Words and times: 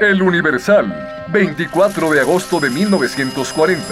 El 0.00 0.22
Universal, 0.22 1.26
24 1.28 2.10
de 2.10 2.20
agosto 2.20 2.58
de 2.58 2.70
1940. 2.70 3.82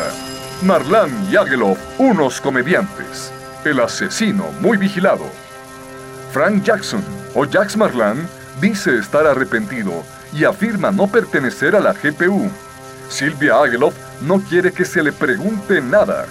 Marlán 0.62 1.10
y 1.30 1.36
Agelov, 1.36 1.76
unos 1.98 2.40
comediantes. 2.40 3.30
El 3.64 3.80
asesino 3.80 4.46
muy 4.60 4.78
vigilado. 4.78 5.26
Frank 6.32 6.62
Jackson, 6.62 7.04
o 7.34 7.46
Jax 7.46 7.76
Marlán, 7.76 8.26
dice 8.60 8.96
estar 8.96 9.26
arrepentido 9.26 10.02
y 10.32 10.44
afirma 10.44 10.90
no 10.90 11.06
pertenecer 11.06 11.76
a 11.76 11.80
la 11.80 11.92
GPU. 11.92 12.50
Silvia 13.08 13.62
Agelov 13.62 13.92
no 14.22 14.40
quiere 14.40 14.72
que 14.72 14.84
se 14.84 15.02
le 15.02 15.12
pregunte 15.12 15.80
nada. 15.80 16.26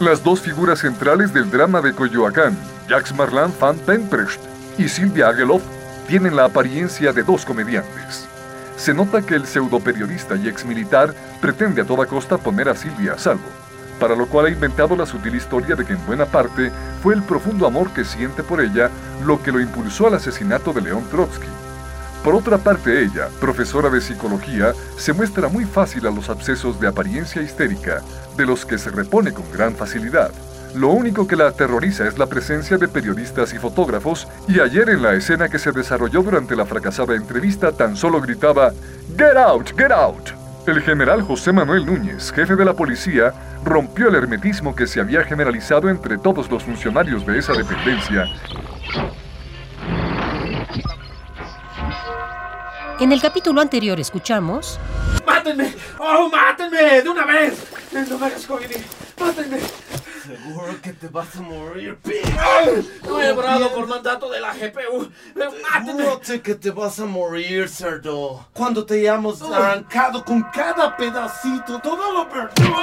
Las 0.00 0.24
dos 0.24 0.40
figuras 0.40 0.80
centrales 0.80 1.32
del 1.32 1.50
drama 1.50 1.80
de 1.80 1.94
Coyoacán, 1.94 2.58
Jax 2.88 3.14
Marlán 3.14 3.52
van 3.60 3.78
Pemprecht 3.78 4.40
y 4.76 4.88
Silvia 4.88 5.28
Agelov, 5.28 5.62
tienen 6.06 6.36
la 6.36 6.44
apariencia 6.44 7.12
de 7.12 7.22
dos 7.22 7.44
comediantes. 7.44 8.26
Se 8.76 8.92
nota 8.92 9.22
que 9.22 9.34
el 9.34 9.46
pseudoperiodista 9.46 10.36
y 10.36 10.48
exmilitar 10.48 11.14
pretende 11.40 11.82
a 11.82 11.84
toda 11.84 12.06
costa 12.06 12.38
poner 12.38 12.68
a 12.68 12.74
Silvia 12.74 13.14
a 13.14 13.18
salvo, 13.18 13.48
para 13.98 14.16
lo 14.16 14.26
cual 14.26 14.46
ha 14.46 14.50
inventado 14.50 14.96
la 14.96 15.06
sutil 15.06 15.34
historia 15.34 15.76
de 15.76 15.84
que 15.84 15.94
en 15.94 16.06
buena 16.06 16.26
parte 16.26 16.70
fue 17.02 17.14
el 17.14 17.22
profundo 17.22 17.66
amor 17.66 17.90
que 17.92 18.04
siente 18.04 18.42
por 18.42 18.60
ella 18.60 18.90
lo 19.24 19.42
que 19.42 19.52
lo 19.52 19.60
impulsó 19.60 20.08
al 20.08 20.14
asesinato 20.14 20.72
de 20.72 20.82
León 20.82 21.04
Trotsky. 21.10 21.48
Por 22.22 22.34
otra 22.34 22.58
parte, 22.58 23.02
ella, 23.02 23.28
profesora 23.38 23.90
de 23.90 24.00
psicología, 24.00 24.72
se 24.96 25.12
muestra 25.12 25.48
muy 25.48 25.66
fácil 25.66 26.06
a 26.06 26.10
los 26.10 26.30
abscesos 26.30 26.80
de 26.80 26.88
apariencia 26.88 27.42
histérica, 27.42 28.00
de 28.36 28.46
los 28.46 28.64
que 28.64 28.78
se 28.78 28.90
repone 28.90 29.32
con 29.32 29.50
gran 29.52 29.74
facilidad. 29.74 30.30
Lo 30.74 30.88
único 30.88 31.28
que 31.28 31.36
la 31.36 31.48
aterroriza 31.48 32.08
es 32.08 32.18
la 32.18 32.26
presencia 32.26 32.76
de 32.76 32.88
periodistas 32.88 33.54
y 33.54 33.58
fotógrafos, 33.58 34.26
y 34.48 34.58
ayer 34.58 34.90
en 34.90 35.02
la 35.02 35.14
escena 35.14 35.48
que 35.48 35.60
se 35.60 35.70
desarrolló 35.70 36.22
durante 36.22 36.56
la 36.56 36.66
fracasada 36.66 37.14
entrevista 37.14 37.70
tan 37.70 37.96
solo 37.96 38.20
gritaba 38.20 38.72
Get 39.16 39.36
out, 39.36 39.70
get 39.78 39.92
out. 39.92 40.30
El 40.66 40.80
general 40.80 41.22
José 41.22 41.52
Manuel 41.52 41.86
Núñez, 41.86 42.32
jefe 42.32 42.56
de 42.56 42.64
la 42.64 42.72
policía, 42.72 43.32
rompió 43.64 44.08
el 44.08 44.16
hermetismo 44.16 44.74
que 44.74 44.88
se 44.88 44.98
había 44.98 45.22
generalizado 45.22 45.88
entre 45.88 46.18
todos 46.18 46.50
los 46.50 46.64
funcionarios 46.64 47.24
de 47.24 47.38
esa 47.38 47.52
dependencia. 47.52 48.24
En 52.98 53.12
el 53.12 53.20
capítulo 53.20 53.60
anterior 53.60 54.00
escuchamos... 54.00 54.80
¡Mátenme! 55.24 55.72
¡Oh, 55.98 56.28
mátenme! 56.28 57.02
¡De 57.02 57.08
una 57.08 57.26
vez! 57.26 57.62
¡No 57.92 58.18
me 58.18 58.26
hagas 58.26 58.48
¡Mátenme! 59.20 59.58
Seguro 60.24 60.80
que 60.80 60.94
te 60.94 61.08
vas 61.08 61.36
a 61.36 61.42
morir, 61.42 61.98
No 63.06 63.20
he 63.20 63.30
obrado 63.30 63.74
por 63.74 63.86
mandato 63.86 64.30
de 64.30 64.40
la 64.40 64.54
GPU. 64.54 65.10
¡Mátenme! 65.70 66.04
que 66.42 66.54
te 66.54 66.70
vas 66.70 66.98
a 66.98 67.04
morir, 67.04 67.68
cerdo. 67.68 68.46
Cuando 68.54 68.86
te 68.86 69.00
hayamos 69.00 69.42
arrancado 69.42 70.24
con 70.24 70.42
cada 70.44 70.96
pedacito 70.96 71.78
todo 71.78 72.10
lo 72.14 72.28
perdido. 72.30 72.74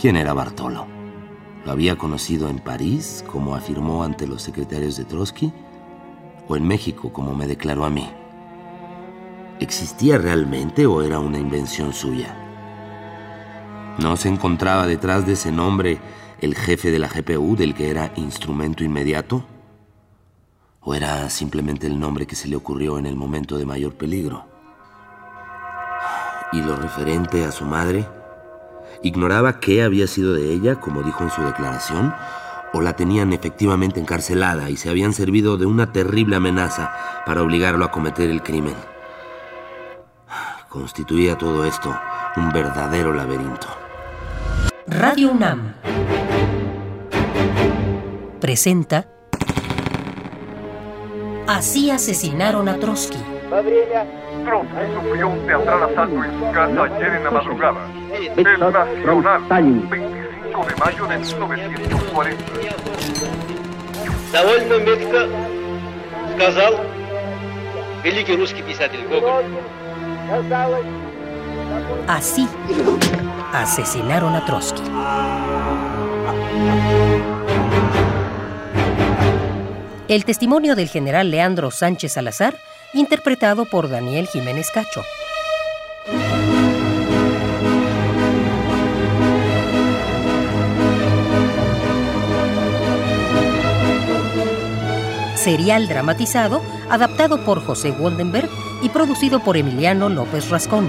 ¿Quién 0.00 0.16
era 0.16 0.32
Bartolo? 0.32 0.86
¿Lo 1.64 1.72
había 1.72 1.96
conocido 1.98 2.48
en 2.48 2.60
París, 2.60 3.24
como 3.26 3.56
afirmó 3.56 4.04
ante 4.04 4.28
los 4.28 4.42
secretarios 4.42 4.96
de 4.96 5.06
Trotsky? 5.06 5.52
¿O 6.46 6.56
en 6.56 6.68
México, 6.68 7.12
como 7.12 7.34
me 7.34 7.48
declaró 7.48 7.84
a 7.84 7.90
mí? 7.90 8.08
¿Existía 9.58 10.18
realmente 10.18 10.86
o 10.86 11.02
era 11.02 11.18
una 11.18 11.38
invención 11.38 11.92
suya? 11.92 12.36
¿No 13.98 14.16
se 14.16 14.28
encontraba 14.28 14.86
detrás 14.86 15.26
de 15.26 15.34
ese 15.34 15.52
nombre 15.52 16.00
el 16.40 16.54
jefe 16.54 16.90
de 16.90 16.98
la 16.98 17.08
GPU 17.08 17.56
del 17.56 17.74
que 17.74 17.90
era 17.90 18.12
instrumento 18.16 18.82
inmediato? 18.84 19.44
¿O 20.80 20.94
era 20.94 21.28
simplemente 21.28 21.86
el 21.86 22.00
nombre 22.00 22.26
que 22.26 22.34
se 22.34 22.48
le 22.48 22.56
ocurrió 22.56 22.98
en 22.98 23.04
el 23.04 23.16
momento 23.16 23.58
de 23.58 23.66
mayor 23.66 23.94
peligro? 23.94 24.46
¿Y 26.52 26.62
lo 26.62 26.74
referente 26.76 27.44
a 27.44 27.52
su 27.52 27.66
madre? 27.66 28.06
¿Ignoraba 29.02 29.60
qué 29.60 29.82
había 29.82 30.06
sido 30.06 30.32
de 30.32 30.52
ella, 30.52 30.80
como 30.80 31.02
dijo 31.02 31.22
en 31.22 31.30
su 31.30 31.42
declaración? 31.42 32.14
¿O 32.72 32.80
la 32.80 32.96
tenían 32.96 33.34
efectivamente 33.34 34.00
encarcelada 34.00 34.70
y 34.70 34.78
se 34.78 34.88
habían 34.88 35.12
servido 35.12 35.58
de 35.58 35.66
una 35.66 35.92
terrible 35.92 36.36
amenaza 36.36 36.92
para 37.26 37.42
obligarlo 37.42 37.84
a 37.84 37.90
cometer 37.90 38.30
el 38.30 38.42
crimen? 38.42 38.74
Constituía 40.70 41.36
todo 41.36 41.66
esto 41.66 41.94
un 42.36 42.50
verdadero 42.50 43.12
laberinto. 43.12 43.81
Radio 44.91 45.31
UNAM 45.31 45.73
presenta 48.39 49.05
Así 51.47 51.89
asesinaron 51.91 52.67
a 52.67 52.77
Trotsky. 52.77 53.17
Trotsky 54.45 54.93
sufrió 54.93 55.29
un 55.29 55.47
teatral 55.47 55.83
asalto 55.83 56.23
en 56.23 56.39
su 56.39 56.51
casa 56.51 56.83
ayer 56.83 57.13
en 57.15 57.23
la 57.23 57.31
madrugada. 57.31 57.79
El 58.35 58.59
Nacional, 58.59 59.41
25 59.49 60.65
de 60.65 60.75
mayo 60.75 61.07
de 61.07 61.17
1940. 61.17 62.43
Довольно 64.31 64.77
метко 64.79 65.27
сказал 66.35 66.79
великий 68.03 68.35
русский 68.35 68.61
писатель 68.61 69.05
Гоголь. 69.07 69.45
Así 72.07 72.47
asesinaron 73.52 74.34
a 74.34 74.44
Trotsky. 74.44 74.82
El 80.08 80.24
testimonio 80.24 80.74
del 80.74 80.88
general 80.88 81.30
Leandro 81.30 81.70
Sánchez 81.70 82.12
Salazar, 82.12 82.56
interpretado 82.94 83.66
por 83.66 83.88
Daniel 83.88 84.26
Jiménez 84.26 84.70
Cacho. 84.70 85.02
Serial 95.36 95.88
dramatizado, 95.88 96.62
adaptado 96.88 97.44
por 97.44 97.64
José 97.64 97.90
Woldenberg 97.90 98.48
y 98.80 98.90
producido 98.90 99.40
por 99.40 99.56
Emiliano 99.56 100.08
López 100.08 100.48
Rascón. 100.50 100.88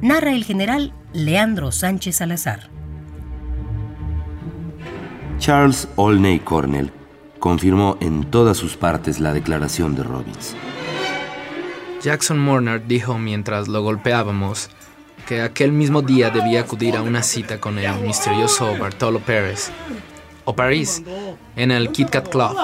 Narra 0.00 0.32
el 0.32 0.44
general 0.44 0.92
Leandro 1.12 1.72
Sánchez 1.72 2.16
Salazar. 2.16 2.70
Charles 5.38 5.88
Olney 5.96 6.40
Cornell 6.40 6.92
confirmó 7.38 7.96
en 8.00 8.24
todas 8.24 8.56
sus 8.56 8.76
partes 8.76 9.20
la 9.20 9.32
declaración 9.32 9.94
de 9.94 10.02
Robbins. 10.02 10.54
Jackson 12.02 12.38
Mornar 12.38 12.86
dijo 12.86 13.18
mientras 13.18 13.68
lo 13.68 13.82
golpeábamos 13.82 14.70
que 15.26 15.42
aquel 15.42 15.72
mismo 15.72 16.02
día 16.02 16.30
debía 16.30 16.60
acudir 16.60 16.96
a 16.96 17.02
una 17.02 17.22
cita 17.22 17.60
con 17.60 17.78
el 17.78 18.00
misterioso 18.00 18.76
Bartolo 18.78 19.20
Pérez, 19.20 19.70
o 20.44 20.54
París, 20.54 21.02
en 21.56 21.70
el 21.70 21.90
Kit 21.90 22.08
Kat 22.10 22.28
Club. 22.28 22.56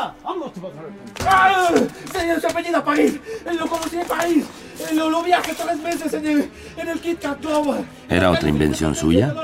Se 2.40 2.46
apellida 2.46 2.84
París, 2.84 3.20
lo 3.58 3.66
conocí 3.66 3.96
en 3.96 4.06
París. 4.06 4.44
Lo, 4.94 5.22
viaje 5.22 5.52
tres 5.54 5.78
meses 5.80 6.12
en 6.14 6.26
el, 6.26 6.50
en 6.76 6.88
el 6.88 7.00
Kit 7.00 7.20
Kat 7.20 7.40
Club. 7.40 7.84
¿Era 8.08 8.30
otra 8.30 8.48
invención 8.48 8.94
suya? 8.94 9.34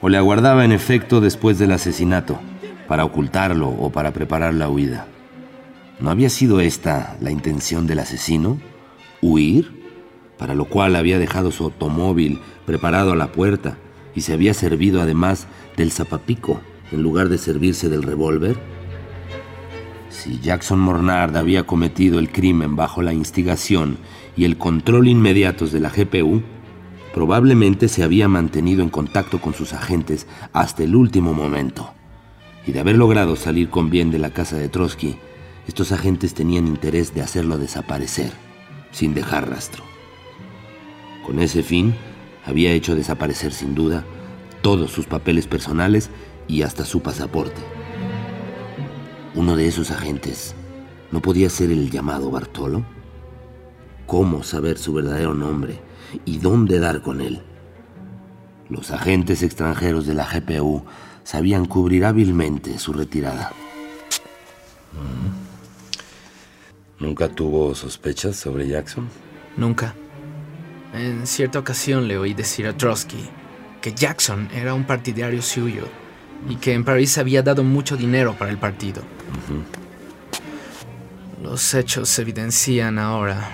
¿O 0.00 0.08
le 0.08 0.16
aguardaba 0.16 0.64
en 0.64 0.72
efecto 0.72 1.20
después 1.20 1.58
del 1.58 1.72
asesinato, 1.72 2.38
para 2.86 3.04
ocultarlo 3.04 3.68
o 3.68 3.90
para 3.90 4.12
preparar 4.12 4.54
la 4.54 4.68
huida? 4.68 5.06
¿No 6.00 6.10
había 6.10 6.30
sido 6.30 6.60
esta 6.60 7.16
la 7.20 7.32
intención 7.32 7.86
del 7.86 7.98
asesino? 7.98 8.60
¿Huir? 9.20 9.76
Para 10.38 10.54
lo 10.54 10.66
cual 10.66 10.94
había 10.94 11.18
dejado 11.18 11.50
su 11.50 11.64
automóvil 11.64 12.40
preparado 12.66 13.12
a 13.12 13.16
la 13.16 13.32
puerta 13.32 13.76
y 14.14 14.20
se 14.20 14.32
había 14.32 14.54
servido 14.54 15.02
además 15.02 15.48
del 15.76 15.90
zapapico 15.90 16.60
en 16.92 17.02
lugar 17.02 17.28
de 17.28 17.38
servirse 17.38 17.88
del 17.88 18.04
revólver. 18.04 18.77
Si 20.10 20.40
Jackson 20.40 20.80
Mornard 20.80 21.36
había 21.36 21.64
cometido 21.64 22.18
el 22.18 22.32
crimen 22.32 22.76
bajo 22.76 23.02
la 23.02 23.12
instigación 23.12 23.98
y 24.36 24.44
el 24.44 24.56
control 24.56 25.08
inmediatos 25.08 25.70
de 25.70 25.80
la 25.80 25.90
GPU, 25.90 26.42
probablemente 27.12 27.88
se 27.88 28.02
había 28.02 28.28
mantenido 28.28 28.82
en 28.82 28.90
contacto 28.90 29.40
con 29.40 29.54
sus 29.54 29.72
agentes 29.74 30.26
hasta 30.52 30.82
el 30.82 30.96
último 30.96 31.34
momento. 31.34 31.92
Y 32.66 32.72
de 32.72 32.80
haber 32.80 32.96
logrado 32.96 33.36
salir 33.36 33.70
con 33.70 33.90
bien 33.90 34.10
de 34.10 34.18
la 34.18 34.30
casa 34.30 34.56
de 34.56 34.68
Trotsky, 34.68 35.16
estos 35.66 35.92
agentes 35.92 36.32
tenían 36.34 36.66
interés 36.66 37.14
de 37.14 37.20
hacerlo 37.20 37.58
desaparecer, 37.58 38.32
sin 38.90 39.14
dejar 39.14 39.50
rastro. 39.50 39.84
Con 41.24 41.38
ese 41.40 41.62
fin, 41.62 41.94
había 42.46 42.72
hecho 42.72 42.94
desaparecer 42.94 43.52
sin 43.52 43.74
duda 43.74 44.04
todos 44.62 44.90
sus 44.90 45.06
papeles 45.06 45.46
personales 45.46 46.08
y 46.48 46.62
hasta 46.62 46.86
su 46.86 47.00
pasaporte. 47.02 47.77
Uno 49.38 49.54
de 49.54 49.68
esos 49.68 49.92
agentes 49.92 50.56
no 51.12 51.22
podía 51.22 51.48
ser 51.48 51.70
el 51.70 51.92
llamado 51.92 52.28
Bartolo. 52.28 52.84
¿Cómo 54.04 54.42
saber 54.42 54.78
su 54.78 54.92
verdadero 54.92 55.32
nombre 55.32 55.78
y 56.24 56.38
dónde 56.38 56.80
dar 56.80 57.02
con 57.02 57.20
él? 57.20 57.40
Los 58.68 58.90
agentes 58.90 59.44
extranjeros 59.44 60.08
de 60.08 60.14
la 60.14 60.26
GPU 60.28 60.82
sabían 61.22 61.66
cubrir 61.66 62.04
hábilmente 62.04 62.80
su 62.80 62.92
retirada. 62.92 63.52
¿Nunca 66.98 67.28
tuvo 67.28 67.76
sospechas 67.76 68.34
sobre 68.34 68.66
Jackson? 68.66 69.08
Nunca. 69.56 69.94
En 70.92 71.28
cierta 71.28 71.60
ocasión 71.60 72.08
le 72.08 72.18
oí 72.18 72.34
decir 72.34 72.66
a 72.66 72.76
Trotsky 72.76 73.30
que 73.80 73.92
Jackson 73.92 74.48
era 74.52 74.74
un 74.74 74.84
partidario 74.84 75.42
suyo 75.42 75.84
y 76.48 76.56
que 76.56 76.72
en 76.72 76.84
París 76.84 77.18
había 77.18 77.44
dado 77.44 77.62
mucho 77.62 77.96
dinero 77.96 78.34
para 78.36 78.50
el 78.50 78.58
partido. 78.58 79.02
Los 81.42 81.74
hechos 81.74 82.18
evidencian 82.18 82.98
ahora 82.98 83.48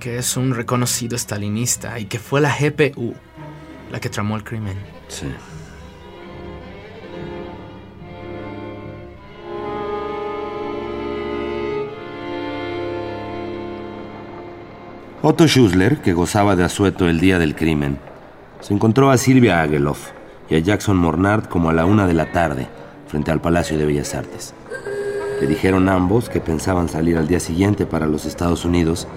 que 0.00 0.18
es 0.18 0.36
un 0.36 0.54
reconocido 0.54 1.16
stalinista 1.16 1.98
y 2.00 2.06
que 2.06 2.18
fue 2.18 2.40
la 2.40 2.52
GPU 2.52 3.14
la 3.92 4.00
que 4.00 4.08
tramó 4.08 4.34
el 4.36 4.42
crimen. 4.42 4.76
Sí. 5.08 5.26
Otto 15.24 15.46
Schussler, 15.46 15.98
que 15.98 16.14
gozaba 16.14 16.56
de 16.56 16.64
asueto 16.64 17.08
el 17.08 17.20
día 17.20 17.38
del 17.38 17.54
crimen, 17.54 17.98
se 18.60 18.74
encontró 18.74 19.10
a 19.10 19.18
Silvia 19.18 19.62
Ageloff 19.62 20.10
y 20.50 20.56
a 20.56 20.58
Jackson 20.58 20.96
Mornard 20.96 21.46
como 21.46 21.70
a 21.70 21.72
la 21.72 21.84
una 21.84 22.08
de 22.08 22.14
la 22.14 22.32
tarde, 22.32 22.66
frente 23.06 23.30
al 23.30 23.40
Palacio 23.40 23.78
de 23.78 23.86
Bellas 23.86 24.14
Artes. 24.14 24.52
Le 25.42 25.48
dijeron 25.48 25.88
ambos 25.88 26.28
que 26.28 26.38
pensaban 26.38 26.88
salir 26.88 27.18
al 27.18 27.26
día 27.26 27.40
siguiente 27.40 27.84
para 27.84 28.06
los 28.06 28.26
Estados 28.26 28.64
Unidos 28.64 29.08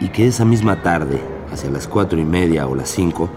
y 0.00 0.10
que 0.10 0.28
esa 0.28 0.44
misma 0.44 0.82
tarde, 0.82 1.18
hacia 1.52 1.68
las 1.68 1.88
cuatro 1.88 2.16
y 2.20 2.24
media 2.24 2.68
o 2.68 2.76
las 2.76 2.88
cinco, 2.88 3.28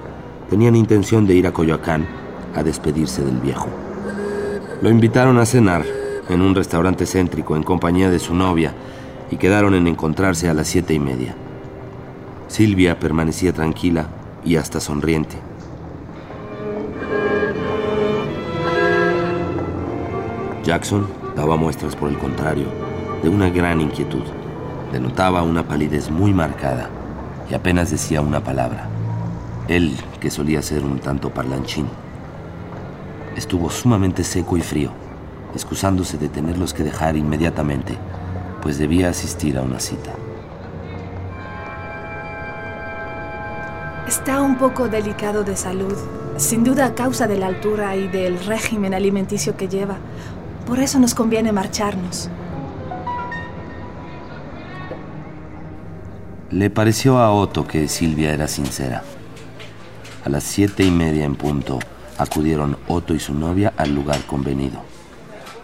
tenían 0.47 0.75
intención 0.75 1.25
de 1.25 1.33
ir 1.33 1.47
a 1.47 1.51
Coyoacán 1.51 2.05
a 2.53 2.61
despedirse 2.61 3.23
del 3.23 3.39
viejo. 3.39 3.69
Lo 4.83 4.91
invitaron 4.91 5.39
a 5.39 5.47
cenar 5.47 5.83
en 6.29 6.43
un 6.43 6.53
restaurante 6.53 7.07
céntrico 7.07 7.55
en 7.55 7.63
compañía 7.63 8.11
de 8.11 8.19
su 8.19 8.35
novia 8.35 8.75
y 9.31 9.37
quedaron 9.37 9.73
en 9.73 9.87
encontrarse 9.87 10.47
a 10.47 10.53
las 10.53 10.67
siete 10.67 10.93
y 10.93 10.99
media. 10.99 11.33
Silvia 12.49 12.99
permanecía 12.99 13.51
tranquila 13.51 14.09
y 14.45 14.57
hasta 14.57 14.79
sonriente. 14.79 15.37
Jackson 20.63 21.26
daba 21.37 21.55
muestras, 21.55 21.95
por 21.95 22.09
el 22.09 22.17
contrario, 22.17 22.65
de 23.21 23.29
una 23.29 23.49
gran 23.51 23.79
inquietud. 23.79 24.23
Denotaba 24.91 25.43
una 25.43 25.67
palidez 25.67 26.09
muy 26.09 26.33
marcada 26.33 26.89
y 27.49 27.53
apenas 27.53 27.91
decía 27.91 28.21
una 28.21 28.43
palabra. 28.43 28.89
Él, 29.67 29.95
que 30.19 30.31
solía 30.31 30.63
ser 30.63 30.83
un 30.83 30.97
tanto 30.97 31.29
parlanchín, 31.29 31.87
estuvo 33.35 33.69
sumamente 33.69 34.23
seco 34.23 34.57
y 34.57 34.61
frío, 34.61 34.89
excusándose 35.53 36.17
de 36.17 36.27
tenerlos 36.27 36.73
que 36.73 36.83
dejar 36.83 37.15
inmediatamente, 37.15 37.95
pues 38.63 38.79
debía 38.79 39.09
asistir 39.09 39.59
a 39.59 39.61
una 39.61 39.79
cita. 39.79 40.13
Está 44.07 44.41
un 44.41 44.57
poco 44.57 44.87
delicado 44.87 45.43
de 45.43 45.55
salud, 45.55 45.95
sin 46.37 46.63
duda 46.63 46.87
a 46.87 46.95
causa 46.95 47.27
de 47.27 47.37
la 47.37 47.47
altura 47.47 47.95
y 47.95 48.07
del 48.07 48.39
régimen 48.43 48.95
alimenticio 48.95 49.55
que 49.55 49.67
lleva. 49.67 49.97
Por 50.67 50.79
eso 50.81 50.99
nos 50.99 51.15
conviene 51.15 51.53
marcharnos. 51.53 52.29
Le 56.51 56.69
pareció 56.69 57.19
a 57.19 57.31
Otto 57.31 57.65
que 57.65 57.87
Silvia 57.87 58.33
era 58.33 58.47
sincera. 58.47 59.03
A 60.25 60.29
las 60.29 60.43
siete 60.43 60.83
y 60.83 60.91
media 60.91 61.23
en 61.23 61.35
punto 61.35 61.79
acudieron 62.17 62.77
Otto 62.87 63.13
y 63.13 63.19
su 63.19 63.33
novia 63.33 63.73
al 63.77 63.95
lugar 63.95 64.21
convenido. 64.23 64.81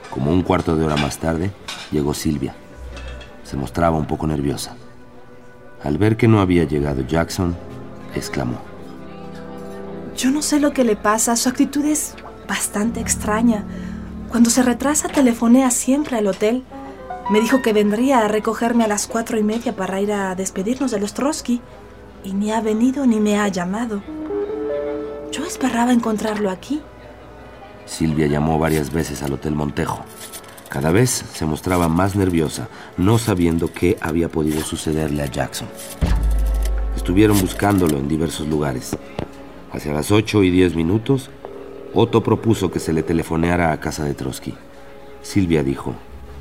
Como 0.09 0.31
un 0.31 0.41
cuarto 0.41 0.77
de 0.77 0.85
hora 0.85 0.95
más 0.95 1.17
tarde, 1.17 1.51
llegó 1.91 2.13
Silvia. 2.13 2.55
Se 3.44 3.57
mostraba 3.57 3.97
un 3.97 4.05
poco 4.05 4.25
nerviosa. 4.25 4.75
Al 5.83 5.97
ver 5.97 6.15
que 6.15 6.29
no 6.29 6.39
había 6.39 6.63
llegado 6.63 7.05
Jackson, 7.05 7.57
exclamó. 8.15 8.59
Yo 10.15 10.31
no 10.31 10.41
sé 10.41 10.61
lo 10.61 10.71
que 10.71 10.85
le 10.85 10.95
pasa, 10.95 11.35
su 11.35 11.50
actitud 11.50 11.83
es 11.83 12.15
bastante 12.47 13.01
extraña. 13.01 13.65
Cuando 14.33 14.50
se 14.50 14.63
retrasa, 14.63 15.09
telefonea 15.09 15.69
siempre 15.69 16.18
al 16.18 16.25
hotel. 16.25 16.63
Me 17.30 17.39
dijo 17.39 17.62
que 17.62 17.71
vendría 17.71 18.25
a 18.25 18.27
recogerme 18.27 18.83
a 18.83 18.88
las 18.88 19.06
cuatro 19.06 19.38
y 19.38 19.44
media 19.44 19.75
para 19.75 20.01
ir 20.01 20.12
a 20.12 20.33
despedirnos 20.33 20.89
de 20.89 21.00
los 21.00 21.13
Trotsky. 21.13 21.62
Y 22.24 22.33
ni 22.33 22.51
ha 22.51 22.59
venido 22.59 23.06
ni 23.06 23.19
me 23.19 23.38
ha 23.38 23.47
llamado. 23.50 24.01
Yo 25.31 25.45
esperaba 25.45 25.94
encontrarlo 25.94 26.50
aquí. 26.50 26.81
Silvia 27.85 28.25
llamó 28.25 28.57
varias 28.57 28.91
veces 28.91 29.21
al 29.21 29.33
Hotel 29.33 29.53
Montejo. 29.53 30.03
Cada 30.68 30.91
vez 30.91 31.12
se 31.12 31.45
mostraba 31.45 31.88
más 31.88 32.15
nerviosa, 32.15 32.69
no 32.97 33.19
sabiendo 33.19 33.71
qué 33.71 34.00
había 34.01 34.29
podido 34.29 34.62
sucederle 34.62 35.21
a 35.21 35.27
Jackson. 35.27 35.68
Estuvieron 36.95 37.39
buscándolo 37.39 38.00
en 38.00 38.07
diversos 38.07 38.47
lugares. 38.47 38.97
Hacia 39.71 39.94
las 39.94 40.09
ocho 40.09 40.41
y 40.41 40.50
diez 40.50 40.74
minutos, 40.74 41.29
Otto 41.95 42.24
propuso 42.24 42.72
que 42.72 42.80
se 42.80 42.92
le 42.92 43.04
telefoneara 43.04 43.72
a 43.72 43.80
casa 43.80 44.04
de 44.04 44.16
Trotsky. 44.16 44.56
Silvia 45.22 45.63
dijo, 45.63 45.94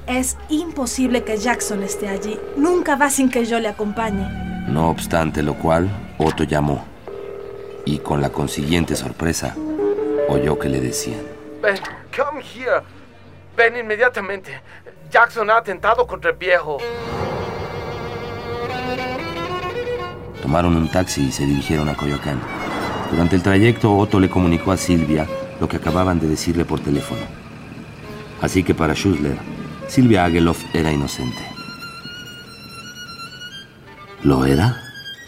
Es 0.07 0.39
imposible 0.49 1.25
que 1.25 1.37
Jackson 1.37 1.83
esté 1.83 2.09
allí. 2.09 2.39
Nunca 2.57 2.97
va 2.97 3.11
sin 3.11 3.31
que 3.31 3.45
yo 3.45 3.61
le 3.61 3.69
acompañe. 3.69 4.27
no 4.69 4.89
obstante 4.89 5.43
lo 5.43 5.55
cual, 5.55 5.91
Otto 6.19 6.45
llamó. 6.45 6.85
Y 7.85 7.99
con 7.99 8.21
la 8.23 8.31
consiguiente 8.31 8.97
sorpresa, 8.97 9.55
oyó 10.29 10.59
que 10.59 10.69
le 10.69 10.81
decían, 10.81 11.21
Ven, 11.61 11.77
come 12.17 12.41
here. 12.43 12.83
Ven 13.57 13.77
inmediatamente. 13.77 14.53
Jackson 15.11 15.51
ha 15.51 15.59
atentado 15.59 16.07
contra 16.07 16.31
el 16.31 16.37
viejo. 16.39 16.79
Tomaron 20.41 20.77
un 20.77 20.89
taxi 20.91 21.27
y 21.27 21.33
se 21.33 21.45
dirigieron 21.45 21.89
a 21.91 21.95
Coyoacán. 21.95 22.41
Durante 23.11 23.37
el 23.37 23.43
trayecto, 23.43 23.95
Otto 23.95 24.19
le 24.19 24.31
comunicó 24.31 24.73
a 24.73 24.77
Silvia 24.79 25.27
lo 25.63 25.69
que 25.69 25.77
acababan 25.77 26.19
de 26.19 26.27
decirle 26.27 26.65
por 26.65 26.81
teléfono. 26.81 27.21
Así 28.41 28.65
que 28.65 28.75
para 28.75 28.97
Schussler, 28.97 29.37
Silvia 29.87 30.25
Ageloff 30.25 30.61
era 30.75 30.91
inocente. 30.91 31.39
¿Lo 34.25 34.45
era? 34.45 34.77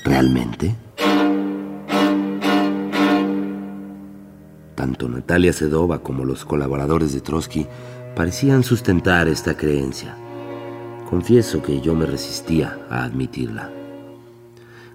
¿Realmente? 0.05 0.75
Tanto 4.75 5.09
Natalia 5.09 5.53
Sedova 5.53 6.01
como 6.01 6.25
los 6.25 6.45
colaboradores 6.45 7.15
de 7.15 7.21
Trotsky 7.21 7.69
parecían 8.17 8.65
sustentar 8.65 9.29
esta 9.29 9.57
creencia. 9.57 10.17
Confieso 11.09 11.63
que 11.63 11.81
yo 11.81 11.95
me 11.95 12.07
resistía 12.07 12.77
a 12.91 13.05
admitirla. 13.05 13.71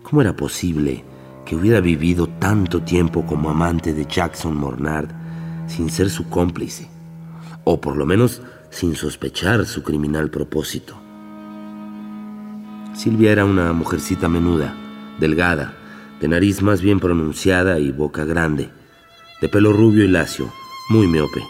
¿Cómo 0.04 0.22
era 0.22 0.36
posible 0.36 1.06
que 1.46 1.56
hubiera 1.56 1.80
vivido 1.80 2.28
tanto 2.28 2.82
tiempo 2.82 3.26
como 3.26 3.50
amante 3.50 3.94
de 3.94 4.06
Jackson 4.06 4.58
Mornard 4.58 5.19
sin 5.70 5.90
ser 5.90 6.10
su 6.10 6.28
cómplice? 6.28 6.90
O 7.64 7.80
por 7.80 7.96
lo 7.96 8.06
menos 8.06 8.42
sin 8.70 8.96
sospechar 8.96 9.66
su 9.66 9.84
criminal 9.84 10.30
propósito. 10.30 10.96
Silvia 12.94 13.32
era 13.32 13.46
una 13.46 13.72
mujercita 13.72 14.28
menuda, 14.28 14.76
delgada, 15.20 15.76
de 16.20 16.28
nariz 16.28 16.62
más 16.62 16.82
bien 16.82 17.00
pronunciada 17.00 17.80
y 17.80 17.92
boca 17.92 18.26
grande, 18.26 18.72
de 19.42 19.48
pelo 19.48 19.72
rubio 19.72 20.04
y 20.04 20.10
lacio, 20.10 20.52
muy 20.90 21.08
miope. 21.08 21.42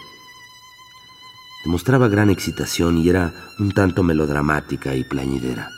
Demostraba 1.64 2.08
gran 2.08 2.30
excitación 2.30 2.98
y 2.98 3.08
era 3.08 3.32
un 3.58 3.72
tanto 3.72 4.02
melodramática 4.02 4.94
y 4.94 5.04
plañidera. 5.04 5.70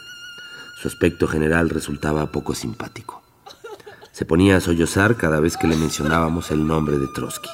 Su 0.80 0.88
aspecto 0.88 1.26
general 1.26 1.70
resultaba 1.70 2.30
poco 2.30 2.54
simpático. 2.54 3.22
Se 4.12 4.24
ponía 4.24 4.56
a 4.56 4.60
sollozar 4.60 5.16
cada 5.16 5.40
vez 5.40 5.56
que 5.56 5.66
le 5.66 5.76
mencionábamos 5.76 6.50
el 6.50 6.66
nombre 6.66 6.98
de 6.98 7.06
Trotsky. 7.14 7.48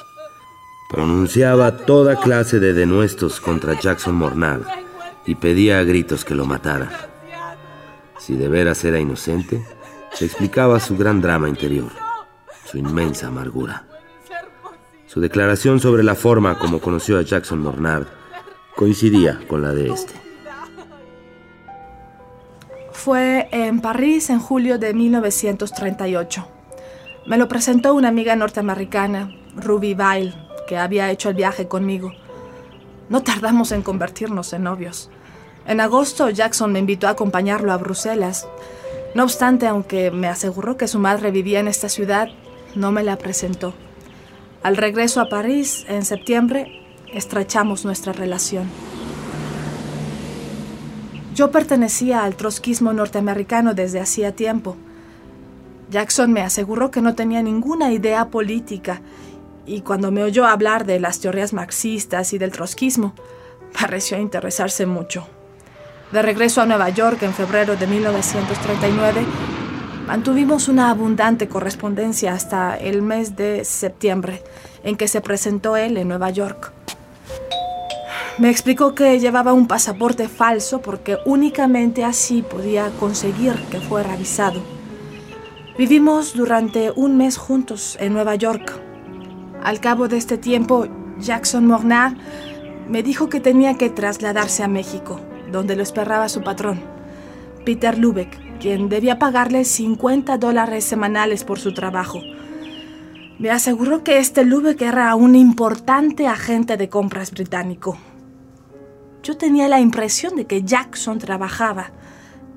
Pronunciaba 0.89 1.77
toda 1.77 2.15
clase 2.15 2.59
de 2.59 2.73
denuestos 2.73 3.39
contra 3.39 3.79
Jackson 3.79 4.15
Mornard 4.15 4.63
y 5.23 5.35
pedía 5.35 5.77
a 5.77 5.83
gritos 5.83 6.25
que 6.25 6.33
lo 6.33 6.45
matara. 6.45 6.89
Si 8.17 8.35
de 8.35 8.47
veras 8.47 8.83
era 8.83 8.99
inocente, 8.99 9.63
se 10.11 10.25
explicaba 10.25 10.79
su 10.79 10.97
gran 10.97 11.21
drama 11.21 11.47
interior, 11.47 11.91
su 12.65 12.79
inmensa 12.79 13.27
amargura. 13.27 13.85
Su 15.05 15.21
declaración 15.21 15.79
sobre 15.79 16.01
la 16.03 16.15
forma 16.15 16.57
como 16.57 16.79
conoció 16.79 17.19
a 17.19 17.21
Jackson 17.21 17.59
Mornard 17.59 18.07
coincidía 18.75 19.39
con 19.47 19.61
la 19.61 19.73
de 19.73 19.91
este. 19.91 20.15
Fue 22.91 23.47
en 23.51 23.79
París 23.79 24.31
en 24.31 24.39
julio 24.39 24.79
de 24.79 24.95
1938. 24.95 26.47
Me 27.27 27.37
lo 27.37 27.47
presentó 27.47 27.93
una 27.93 28.07
amiga 28.07 28.35
norteamericana, 28.35 29.29
Ruby 29.55 29.93
Vile, 29.93 30.48
que 30.69 30.77
había 30.77 31.09
hecho 31.09 31.29
el 31.29 31.35
viaje 31.35 31.67
conmigo. 31.67 32.11
No 33.09 33.23
tardamos 33.23 33.71
en 33.71 33.81
convertirnos 33.81 34.53
en 34.53 34.65
novios. 34.65 35.09
En 35.65 35.81
agosto, 35.81 36.29
Jackson 36.29 36.71
me 36.71 36.77
invitó 36.77 37.07
a 37.07 37.11
acompañarlo 37.11 37.73
a 37.73 37.77
Bruselas. 37.77 38.47
No 39.15 39.23
obstante, 39.23 39.65
aunque 39.65 40.11
me 40.11 40.27
aseguró 40.27 40.77
que 40.77 40.87
su 40.87 40.99
madre 40.99 41.31
vivía 41.31 41.59
en 41.59 41.67
esta 41.67 41.89
ciudad, 41.89 42.27
no 42.75 42.91
me 42.91 43.01
la 43.01 43.17
presentó. 43.17 43.73
Al 44.61 44.77
regreso 44.77 45.21
a 45.21 45.27
París, 45.27 45.85
en 45.89 46.05
septiembre, 46.05 46.67
estrechamos 47.11 47.83
nuestra 47.83 48.13
relación. 48.13 48.69
Yo 51.33 51.49
pertenecía 51.49 52.23
al 52.23 52.35
trotskismo 52.35 52.93
norteamericano 52.93 53.73
desde 53.73 54.01
hacía 54.01 54.35
tiempo. 54.35 54.77
Jackson 55.89 56.31
me 56.31 56.41
aseguró 56.41 56.91
que 56.91 57.01
no 57.01 57.15
tenía 57.15 57.41
ninguna 57.41 57.91
idea 57.91 58.29
política 58.29 59.01
y 59.69 59.81
cuando 59.81 60.11
me 60.11 60.23
oyó 60.23 60.47
hablar 60.47 60.85
de 60.85 60.99
las 60.99 61.19
teorías 61.19 61.53
marxistas 61.53 62.33
y 62.33 62.39
del 62.39 62.51
trotskismo, 62.51 63.13
pareció 63.79 64.17
interesarse 64.17 64.85
mucho. 64.85 65.27
De 66.11 66.23
regreso 66.23 66.61
a 66.61 66.65
Nueva 66.65 66.89
York 66.89 67.21
en 67.21 67.33
febrero 67.33 67.75
de 67.75 67.85
1939, 67.85 69.21
mantuvimos 70.07 70.67
una 70.69 70.89
abundante 70.89 71.47
correspondencia 71.47 72.33
hasta 72.33 72.75
el 72.75 73.03
mes 73.03 73.35
de 73.35 73.63
septiembre, 73.63 74.41
en 74.83 74.95
que 74.95 75.07
se 75.07 75.21
presentó 75.21 75.77
él 75.77 75.97
en 75.97 76.07
Nueva 76.07 76.31
York. 76.31 76.71
Me 78.39 78.49
explicó 78.49 78.95
que 78.95 79.19
llevaba 79.19 79.53
un 79.53 79.67
pasaporte 79.67 80.27
falso 80.27 80.81
porque 80.81 81.17
únicamente 81.25 82.03
así 82.03 82.41
podía 82.41 82.89
conseguir 82.99 83.53
que 83.69 83.81
fuera 83.81 84.13
avisado. 84.13 84.61
Vivimos 85.77 86.33
durante 86.33 86.89
un 86.89 87.17
mes 87.17 87.37
juntos 87.37 87.97
en 87.99 88.13
Nueva 88.13 88.35
York. 88.35 88.88
Al 89.63 89.79
cabo 89.79 90.07
de 90.07 90.17
este 90.17 90.37
tiempo, 90.37 90.87
Jackson 91.19 91.67
Mornard 91.67 92.15
me 92.87 93.03
dijo 93.03 93.29
que 93.29 93.39
tenía 93.39 93.75
que 93.75 93.89
trasladarse 93.89 94.63
a 94.63 94.67
México 94.67 95.19
donde 95.51 95.75
lo 95.75 95.83
esperaba 95.83 96.29
su 96.29 96.41
patrón, 96.41 96.81
Peter 97.65 97.97
Lubeck, 97.97 98.59
quien 98.59 98.89
debía 98.89 99.19
pagarle 99.19 99.65
50 99.65 100.37
dólares 100.37 100.85
semanales 100.85 101.43
por 101.43 101.59
su 101.59 101.73
trabajo. 101.73 102.21
Me 103.37 103.51
aseguró 103.51 104.03
que 104.03 104.17
este 104.19 104.43
Lubeck 104.43 104.81
era 104.81 105.15
un 105.15 105.35
importante 105.35 106.27
agente 106.27 106.77
de 106.77 106.89
compras 106.89 107.31
británico. 107.31 107.97
Yo 109.23 109.37
tenía 109.37 109.67
la 109.67 109.79
impresión 109.79 110.35
de 110.35 110.45
que 110.45 110.63
Jackson 110.63 111.19
trabajaba, 111.19 111.91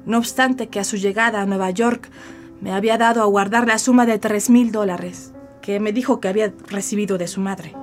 no 0.06 0.18
obstante 0.18 0.68
que 0.68 0.80
a 0.80 0.85
su 0.85 0.97
llegada 0.97 1.40
a 1.40 1.47
Nueva 1.47 1.71
York 1.71 2.09
me 2.61 2.73
había 2.73 2.99
dado 2.99 3.23
a 3.23 3.26
guardar 3.26 3.66
la 3.66 3.78
suma 3.78 4.06
de 4.06 4.18
3 4.18 4.50
mil 4.50 4.73
dólares, 4.73 5.32
que 5.62 5.81
me 5.81 5.92
dijo 5.92 6.21
que 6.21 6.28
había 6.28 6.52
recibido 6.69 7.16
de 7.16 7.28
su 7.28 7.40
madre. 7.40 7.75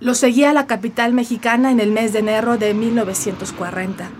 Lo 0.00 0.14
seguí 0.14 0.44
a 0.44 0.54
la 0.54 0.66
capital 0.66 1.12
mexicana 1.12 1.70
en 1.70 1.78
el 1.78 1.92
mes 1.92 2.14
de 2.14 2.20
enero 2.20 2.56
de 2.56 2.72
1940. 2.72 4.10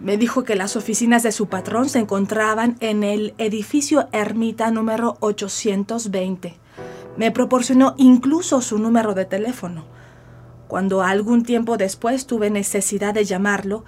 Me 0.00 0.18
dijo 0.18 0.44
que 0.44 0.54
las 0.54 0.76
oficinas 0.76 1.22
de 1.22 1.32
su 1.32 1.46
patrón 1.46 1.88
se 1.88 1.98
encontraban 1.98 2.76
en 2.80 3.02
el 3.02 3.32
edificio 3.38 4.08
Ermita 4.12 4.70
número 4.70 5.16
820. 5.20 6.58
Me 7.16 7.30
proporcionó 7.30 7.94
incluso 7.96 8.60
su 8.60 8.78
número 8.78 9.14
de 9.14 9.24
teléfono. 9.24 9.86
Cuando 10.68 11.02
algún 11.02 11.44
tiempo 11.44 11.78
después 11.78 12.26
tuve 12.26 12.50
necesidad 12.50 13.14
de 13.14 13.24
llamarlo, 13.24 13.86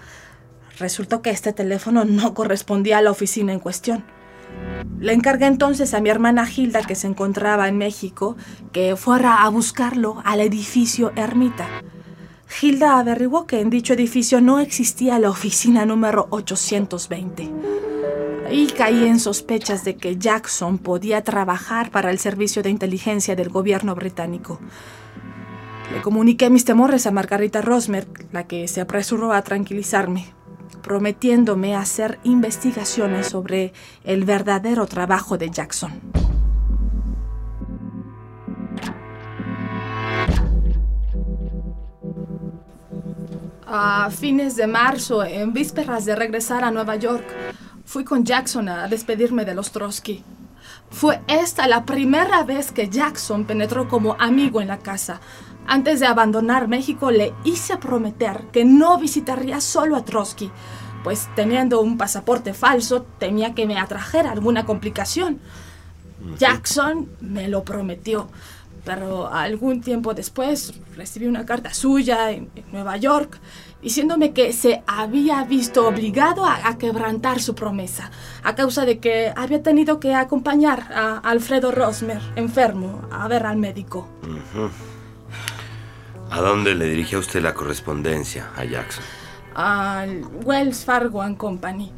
resultó 0.79 1.21
que 1.21 1.29
este 1.29 1.53
teléfono 1.53 2.07
no 2.07 2.33
correspondía 2.33 2.97
a 2.97 3.03
la 3.03 3.11
oficina 3.11 3.53
en 3.53 3.61
cuestión. 3.61 4.16
Le 4.99 5.13
encargué 5.13 5.47
entonces 5.47 5.95
a 5.95 6.01
mi 6.01 6.09
hermana 6.09 6.49
Hilda, 6.49 6.83
que 6.83 6.95
se 6.95 7.07
encontraba 7.07 7.69
en 7.69 7.77
México, 7.77 8.37
que 8.73 8.97
fuera 8.97 9.43
a 9.43 9.49
buscarlo 9.51 10.23
al 10.25 10.41
edificio 10.41 11.13
Ermita. 11.17 11.69
Hilda 12.61 12.99
averiguó 12.99 13.47
que 13.47 13.61
en 13.61 13.71
dicho 13.71 13.93
edificio 13.93 14.41
no 14.41 14.59
existía 14.59 15.19
la 15.19 15.31
oficina 15.31 15.85
número 15.85 16.29
820. 16.31 17.51
Y 18.51 18.67
caí 18.69 19.05
en 19.05 19.19
sospechas 19.19 19.85
de 19.85 19.97
que 19.97 20.17
Jackson 20.17 20.79
podía 20.79 21.23
trabajar 21.23 21.91
para 21.91 22.11
el 22.11 22.19
servicio 22.19 22.63
de 22.63 22.71
inteligencia 22.71 23.37
del 23.37 23.51
gobierno 23.51 23.95
británico. 23.95 24.61
Le 25.93 26.01
comuniqué 26.01 26.49
mis 26.49 26.65
temores 26.65 27.07
a 27.07 27.11
Margarita 27.11 27.61
Rosmer, 27.61 28.07
la 28.33 28.47
que 28.47 28.67
se 28.69 28.81
apresuró 28.81 29.33
a 29.33 29.43
tranquilizarme 29.43 30.36
prometiéndome 30.83 31.75
hacer 31.75 32.19
investigaciones 32.25 33.27
sobre 33.29 33.73
el 34.05 34.25
verdadero 34.25 34.87
trabajo 34.87 35.39
de 35.39 35.51
Jackson. 35.51 35.93
A 43.67 44.11
fines 44.11 44.55
de 44.55 44.67
marzo, 44.67 45.25
en 45.25 45.53
vísperas 45.53 46.05
de 46.05 46.15
regresar 46.15 46.63
a 46.63 46.71
Nueva 46.71 46.97
York, 46.97 47.27
fui 47.85 48.05
con 48.05 48.25
Jackson 48.25 48.69
a 48.69 48.87
despedirme 48.87 49.45
de 49.45 49.55
los 49.55 49.73
Trotsky. 49.73 50.23
Fue 50.91 51.21
esta 51.27 51.67
la 51.67 51.85
primera 51.85 52.45
vez 52.45 52.71
que 52.71 52.89
Jackson 52.89 53.45
penetró 53.45 53.89
como 53.89 54.17
amigo 54.21 54.61
en 54.61 54.69
la 54.69 54.79
casa. 54.79 55.21
Antes 55.69 56.01
de 56.01 56.07
abandonar 56.07 56.69
México 56.69 57.11
le 57.11 57.35
hice 57.45 57.77
prometer 57.77 58.45
que 58.53 58.65
no 58.65 58.99
visitaría 58.99 59.61
solo 59.61 59.97
a 59.97 60.05
Trotsky, 60.05 60.51
pues 61.03 61.29
teniendo 61.35 61.81
un 61.81 61.99
pasaporte 61.99 62.55
falso 62.55 63.03
temía 63.19 63.55
que 63.55 63.67
me 63.67 63.79
atrajera 63.79 64.33
alguna 64.33 64.65
complicación. 64.65 65.41
Jackson 66.39 67.09
me 67.21 67.49
lo 67.49 67.65
prometió, 67.65 68.29
pero 68.85 69.29
algún 69.29 69.81
tiempo 69.81 70.15
después 70.15 70.75
recibí 70.97 71.27
una 71.27 71.45
carta 71.45 71.75
suya 71.75 72.31
en, 72.31 72.51
Nueva 72.73 72.97
York 72.97 73.39
diciéndome 73.83 74.33
que 74.33 74.53
se 74.53 74.83
había 74.87 75.45
visto 75.45 75.87
obligado 75.87 76.45
a, 76.45 76.79
quebrantar 76.79 77.41
su 77.41 77.55
promesa 77.55 78.11
a 78.43 78.55
causa 78.55 78.85
de 78.85 78.99
que 78.99 79.33
había 79.37 79.63
tenido 79.63 80.01
que 80.01 80.15
acompañar 80.15 80.93
a 80.95 81.19
Alfredo 81.19 81.71
Rosmer, 81.71 82.21
enfermo, 82.37 83.03
a 83.13 83.29
ver 83.29 83.47
al 83.47 83.57
médico. 83.57 84.09
¿A 86.31 86.41
dónde 86.41 86.75
le 86.75 86.87
dirigía 86.87 87.19
usted 87.19 87.43
la 87.43 87.55
correspondencia 87.55 88.51
a 88.57 88.65
Jackson? 88.65 89.05
al 89.57 90.23
Wells 90.45 90.85
Fargo 90.85 91.23
and 91.23 91.39
Company. 91.39 91.91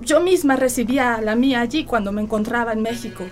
Yo 0.00 0.20
misma 0.20 0.56
recibía 0.56 1.20
la 1.20 1.34
mía 1.34 1.60
allí 1.60 1.84
cuando 1.84 2.12
me 2.12 2.22
encontraba 2.22 2.72
en 2.72 2.80
México. 2.80 3.24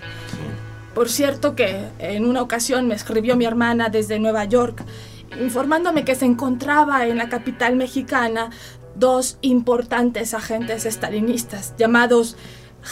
Por 0.93 1.09
cierto 1.09 1.55
que 1.55 1.87
en 1.99 2.25
una 2.25 2.41
ocasión 2.41 2.87
me 2.87 2.95
escribió 2.95 3.37
mi 3.37 3.45
hermana 3.45 3.89
desde 3.89 4.19
Nueva 4.19 4.43
York 4.45 4.83
informándome 5.39 6.03
que 6.03 6.15
se 6.15 6.25
encontraba 6.25 7.07
en 7.07 7.17
la 7.17 7.29
capital 7.29 7.77
mexicana 7.77 8.49
dos 8.95 9.37
importantes 9.39 10.33
agentes 10.33 10.85
estalinistas 10.85 11.73
llamados 11.77 12.35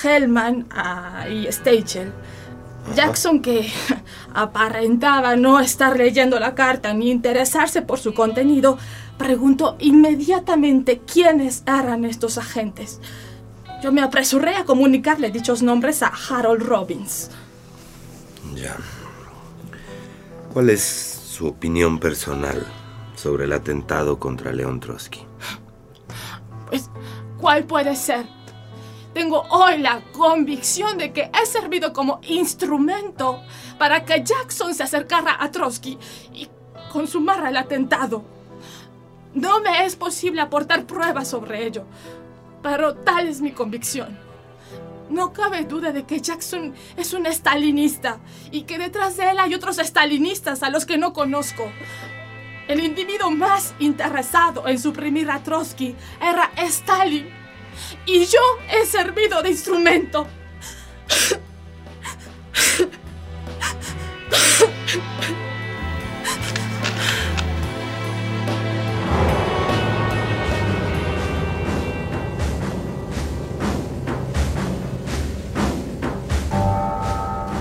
Hellman 0.01 0.67
ah, 0.71 1.27
y 1.29 1.51
Stachel. 1.51 2.13
Jackson, 2.95 3.41
que 3.41 3.71
aparentaba 4.33 5.35
no 5.35 5.59
estar 5.59 5.97
leyendo 5.97 6.39
la 6.39 6.55
carta 6.55 6.93
ni 6.93 7.11
interesarse 7.11 7.81
por 7.81 7.99
su 7.99 8.13
contenido, 8.13 8.77
preguntó 9.17 9.75
inmediatamente 9.79 10.99
quiénes 10.99 11.63
eran 11.65 12.05
estos 12.05 12.37
agentes. 12.37 12.99
Yo 13.81 13.91
me 13.91 14.01
apresuré 14.01 14.55
a 14.55 14.65
comunicarle 14.65 15.31
dichos 15.31 15.61
nombres 15.61 16.03
a 16.03 16.11
Harold 16.29 16.63
Robbins. 16.63 17.29
Ya. 18.55 18.75
¿Cuál 20.53 20.69
es 20.69 20.81
su 20.81 21.47
opinión 21.47 21.99
personal 21.99 22.65
sobre 23.15 23.45
el 23.45 23.53
atentado 23.53 24.19
contra 24.19 24.51
León 24.51 24.79
Trotsky? 24.79 25.21
Pues, 26.69 26.89
¿cuál 27.37 27.63
puede 27.65 27.95
ser? 27.95 28.25
Tengo 29.13 29.41
hoy 29.49 29.79
la 29.79 30.01
convicción 30.11 30.97
de 30.97 31.11
que 31.11 31.31
he 31.33 31.45
servido 31.45 31.93
como 31.93 32.19
instrumento 32.23 33.41
para 33.77 34.05
que 34.05 34.23
Jackson 34.23 34.73
se 34.73 34.83
acercara 34.83 35.37
a 35.39 35.49
Trotsky 35.51 35.97
y 36.33 36.47
consumara 36.91 37.49
el 37.49 37.57
atentado. 37.57 38.23
No 39.33 39.61
me 39.61 39.85
es 39.85 39.95
posible 39.95 40.41
aportar 40.41 40.85
pruebas 40.85 41.27
sobre 41.27 41.65
ello, 41.65 41.85
pero 42.61 42.95
tal 42.95 43.27
es 43.27 43.41
mi 43.41 43.51
convicción. 43.51 44.17
No 45.09 45.33
cabe 45.33 45.63
duda 45.63 45.91
de 45.91 46.03
que 46.03 46.21
Jackson 46.21 46.75
es 46.95 47.13
un 47.13 47.25
estalinista 47.25 48.19
y 48.51 48.61
que 48.63 48.77
detrás 48.77 49.17
de 49.17 49.31
él 49.31 49.39
hay 49.39 49.55
otros 49.55 49.79
estalinistas 49.79 50.61
a 50.61 50.69
los 50.69 50.85
que 50.85 50.99
no 50.99 51.13
conozco. 51.13 51.71
El 52.67 52.83
individuo 52.83 53.31
más 53.31 53.73
interesado 53.79 54.67
en 54.67 54.77
suprimir 54.77 55.31
a 55.31 55.41
Trotsky 55.41 55.95
era 56.21 56.51
Stalin 56.57 57.38
y 58.05 58.25
yo 58.25 58.39
he 58.71 58.85
servido 58.85 59.41
de 59.41 59.49
instrumento. 59.49 60.27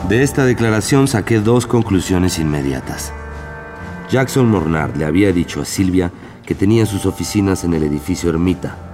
De 0.08 0.22
esta 0.22 0.46
declaración 0.46 1.06
saqué 1.06 1.38
dos 1.38 1.66
conclusiones 1.66 2.38
inmediatas. 2.38 3.12
Jackson 4.08 4.48
Mornard 4.48 4.96
le 4.96 5.04
había 5.04 5.34
dicho 5.34 5.60
a 5.60 5.66
Silvia 5.66 6.10
que 6.46 6.54
tenía 6.54 6.87
sus 6.87 7.04
oficinas 7.04 7.62
en 7.64 7.75
el 7.75 7.82
edificio 7.82 8.30
Ermita. 8.30 8.88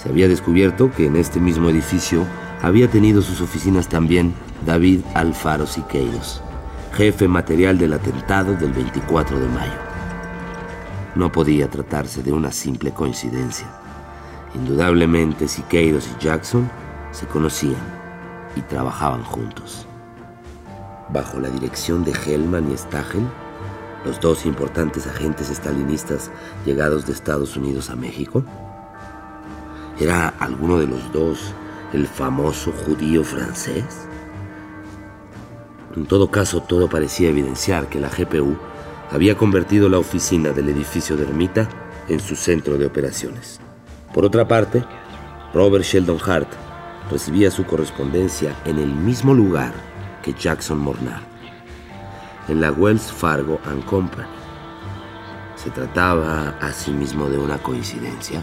Se 0.00 0.08
había 0.08 0.28
descubierto 0.28 0.90
que 0.90 1.04
en 1.04 1.16
este 1.16 1.40
mismo 1.40 1.68
edificio 1.68 2.24
había 2.62 2.88
tenido 2.88 3.20
sus 3.20 3.42
oficinas 3.42 3.86
también 3.86 4.32
David 4.64 5.00
Alfaro 5.14 5.66
Siqueiros, 5.66 6.40
jefe 6.94 7.28
material 7.28 7.76
del 7.76 7.92
atentado 7.92 8.54
del 8.54 8.72
24 8.72 9.38
de 9.38 9.48
mayo. 9.48 9.78
No 11.14 11.30
podía 11.30 11.68
tratarse 11.68 12.22
de 12.22 12.32
una 12.32 12.50
simple 12.50 12.92
coincidencia. 12.92 13.66
Indudablemente 14.54 15.46
Siqueiros 15.46 16.08
y 16.08 16.24
Jackson 16.24 16.70
se 17.12 17.26
conocían 17.26 17.82
y 18.56 18.62
trabajaban 18.62 19.22
juntos. 19.22 19.86
Bajo 21.10 21.38
la 21.40 21.50
dirección 21.50 22.04
de 22.04 22.12
Hellman 22.12 22.72
y 22.72 22.76
Stagel, 22.78 23.26
los 24.06 24.18
dos 24.18 24.46
importantes 24.46 25.06
agentes 25.06 25.50
estalinistas 25.50 26.30
llegados 26.64 27.04
de 27.06 27.12
Estados 27.12 27.54
Unidos 27.58 27.90
a 27.90 27.96
México, 27.96 28.42
¿era 30.00 30.28
alguno 30.38 30.78
de 30.78 30.86
los 30.86 31.12
dos 31.12 31.52
el 31.92 32.06
famoso 32.06 32.72
judío 32.72 33.22
francés? 33.22 34.08
En 35.94 36.06
todo 36.06 36.30
caso, 36.30 36.62
todo 36.62 36.88
parecía 36.88 37.28
evidenciar 37.28 37.88
que 37.88 38.00
la 38.00 38.08
GPU 38.08 38.56
había 39.10 39.36
convertido 39.36 39.88
la 39.88 39.98
oficina 39.98 40.50
del 40.50 40.68
edificio 40.68 41.16
de 41.16 41.24
Ermita 41.24 41.68
en 42.08 42.20
su 42.20 42.36
centro 42.36 42.78
de 42.78 42.86
operaciones. 42.86 43.60
Por 44.14 44.24
otra 44.24 44.48
parte, 44.48 44.84
Robert 45.52 45.84
Sheldon 45.84 46.18
Hart 46.24 46.48
recibía 47.10 47.50
su 47.50 47.64
correspondencia 47.64 48.56
en 48.64 48.78
el 48.78 48.94
mismo 48.94 49.34
lugar 49.34 49.72
que 50.22 50.32
Jackson 50.32 50.78
Mornard, 50.78 51.22
en 52.48 52.60
la 52.60 52.70
Wells 52.70 53.10
Fargo 53.12 53.60
and 53.66 53.84
Company. 53.84 54.28
¿Se 55.56 55.70
trataba 55.70 56.56
asimismo 56.60 57.28
de 57.28 57.38
una 57.38 57.58
coincidencia? 57.58 58.42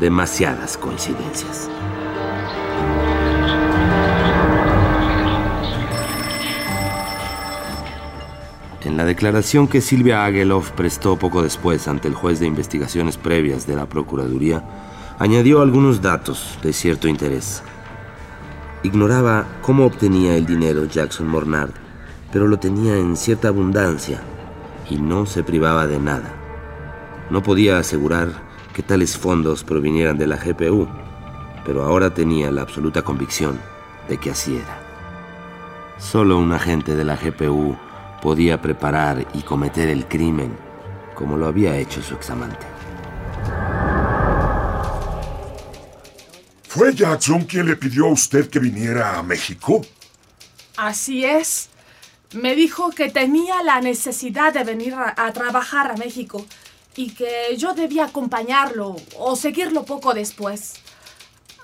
Demasiadas 0.00 0.76
coincidencias. 0.76 1.70
En 8.82 8.98
la 8.98 9.06
declaración 9.06 9.68
que 9.68 9.80
Silvia 9.80 10.26
Ageloff 10.26 10.70
prestó 10.72 11.16
poco 11.16 11.42
después 11.42 11.88
ante 11.88 12.08
el 12.08 12.14
juez 12.14 12.40
de 12.40 12.46
investigaciones 12.46 13.16
previas 13.16 13.66
de 13.66 13.74
la 13.74 13.86
Procuraduría, 13.86 14.62
añadió 15.18 15.62
algunos 15.62 16.02
datos 16.02 16.58
de 16.62 16.74
cierto 16.74 17.08
interés. 17.08 17.62
Ignoraba 18.82 19.46
cómo 19.62 19.86
obtenía 19.86 20.36
el 20.36 20.44
dinero 20.44 20.84
Jackson 20.84 21.26
Mornard, 21.26 21.72
pero 22.30 22.46
lo 22.46 22.58
tenía 22.58 22.98
en 22.98 23.16
cierta 23.16 23.48
abundancia 23.48 24.20
y 24.90 24.98
no 24.98 25.24
se 25.24 25.42
privaba 25.42 25.86
de 25.86 25.98
nada. 25.98 26.34
No 27.30 27.42
podía 27.42 27.78
asegurar 27.78 28.45
que 28.76 28.82
tales 28.82 29.16
fondos 29.16 29.64
provinieran 29.64 30.18
de 30.18 30.26
la 30.26 30.36
GPU, 30.36 30.86
pero 31.64 31.82
ahora 31.82 32.12
tenía 32.12 32.50
la 32.50 32.60
absoluta 32.60 33.00
convicción 33.00 33.58
de 34.06 34.18
que 34.18 34.28
así 34.28 34.54
era. 34.54 34.78
Solo 35.98 36.36
un 36.36 36.52
agente 36.52 36.94
de 36.94 37.02
la 37.02 37.16
GPU 37.16 37.74
podía 38.20 38.60
preparar 38.60 39.26
y 39.32 39.40
cometer 39.40 39.88
el 39.88 40.06
crimen 40.06 40.54
como 41.14 41.38
lo 41.38 41.46
había 41.46 41.74
hecho 41.78 42.02
su 42.02 42.12
examante. 42.16 42.66
¿Fue 46.68 46.94
Jackson 46.94 47.44
quien 47.44 47.64
le 47.64 47.76
pidió 47.76 48.04
a 48.04 48.12
usted 48.12 48.50
que 48.50 48.58
viniera 48.58 49.18
a 49.18 49.22
México? 49.22 49.80
Así 50.76 51.24
es. 51.24 51.70
Me 52.34 52.54
dijo 52.54 52.90
que 52.90 53.08
tenía 53.08 53.62
la 53.62 53.80
necesidad 53.80 54.52
de 54.52 54.64
venir 54.64 54.92
a, 54.92 55.14
a, 55.16 55.32
trabajar 55.32 55.92
a 55.92 55.96
México 55.96 56.44
y 56.96 57.10
que 57.10 57.56
yo 57.56 57.74
debía 57.74 58.06
acompañarlo 58.06 58.96
o 59.18 59.36
seguirlo 59.36 59.84
poco 59.84 60.14
después. 60.14 60.74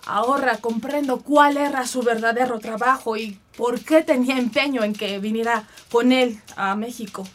Ahora 0.05 0.59
comprendo 0.59 1.21
cuál 1.21 1.57
era 1.57 1.87
su 1.87 2.03
verdadero 2.03 2.59
trabajo 2.59 3.17
y 3.17 3.39
por 3.57 3.81
qué 3.81 4.03
tenía 4.03 4.37
empeño 4.37 4.83
en 4.83 4.93
que 4.93 5.19
viniera 5.19 5.69
con 5.91 6.13
él 6.13 6.41
a 6.57 6.75
México. 6.75 7.27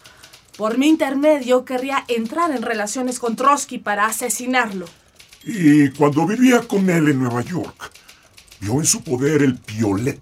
Por 0.57 0.77
mi 0.77 0.87
intermedio 0.87 1.65
querría 1.65 2.03
entrar 2.07 2.51
en 2.51 2.61
relaciones 2.61 3.19
con 3.19 3.35
Trotsky 3.35 3.77
para 3.77 4.05
asesinarlo. 4.05 4.85
Y 5.43 5.89
cuando 5.91 6.25
vivía 6.25 6.61
con 6.67 6.89
él 6.89 7.07
en 7.07 7.19
Nueva 7.19 7.41
York, 7.41 7.91
¿vio 8.59 8.73
en 8.73 8.85
su 8.85 9.01
poder 9.03 9.43
el 9.43 9.57
piolet 9.57 10.19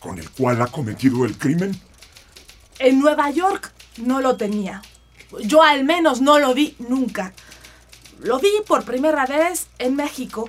con 0.00 0.18
el 0.18 0.28
cual 0.30 0.60
ha 0.62 0.66
cometido 0.66 1.24
el 1.24 1.38
crimen? 1.38 1.78
En 2.78 2.98
Nueva 2.98 3.30
York 3.30 3.72
no 3.98 4.20
lo 4.20 4.36
tenía. 4.36 4.82
Yo 5.40 5.62
al 5.62 5.84
menos 5.84 6.20
no 6.20 6.38
lo 6.38 6.54
vi 6.54 6.76
nunca. 6.78 7.32
Lo 8.20 8.38
vi 8.38 8.50
por 8.66 8.84
primera 8.84 9.26
vez 9.26 9.66
en 9.78 9.96
México. 9.96 10.48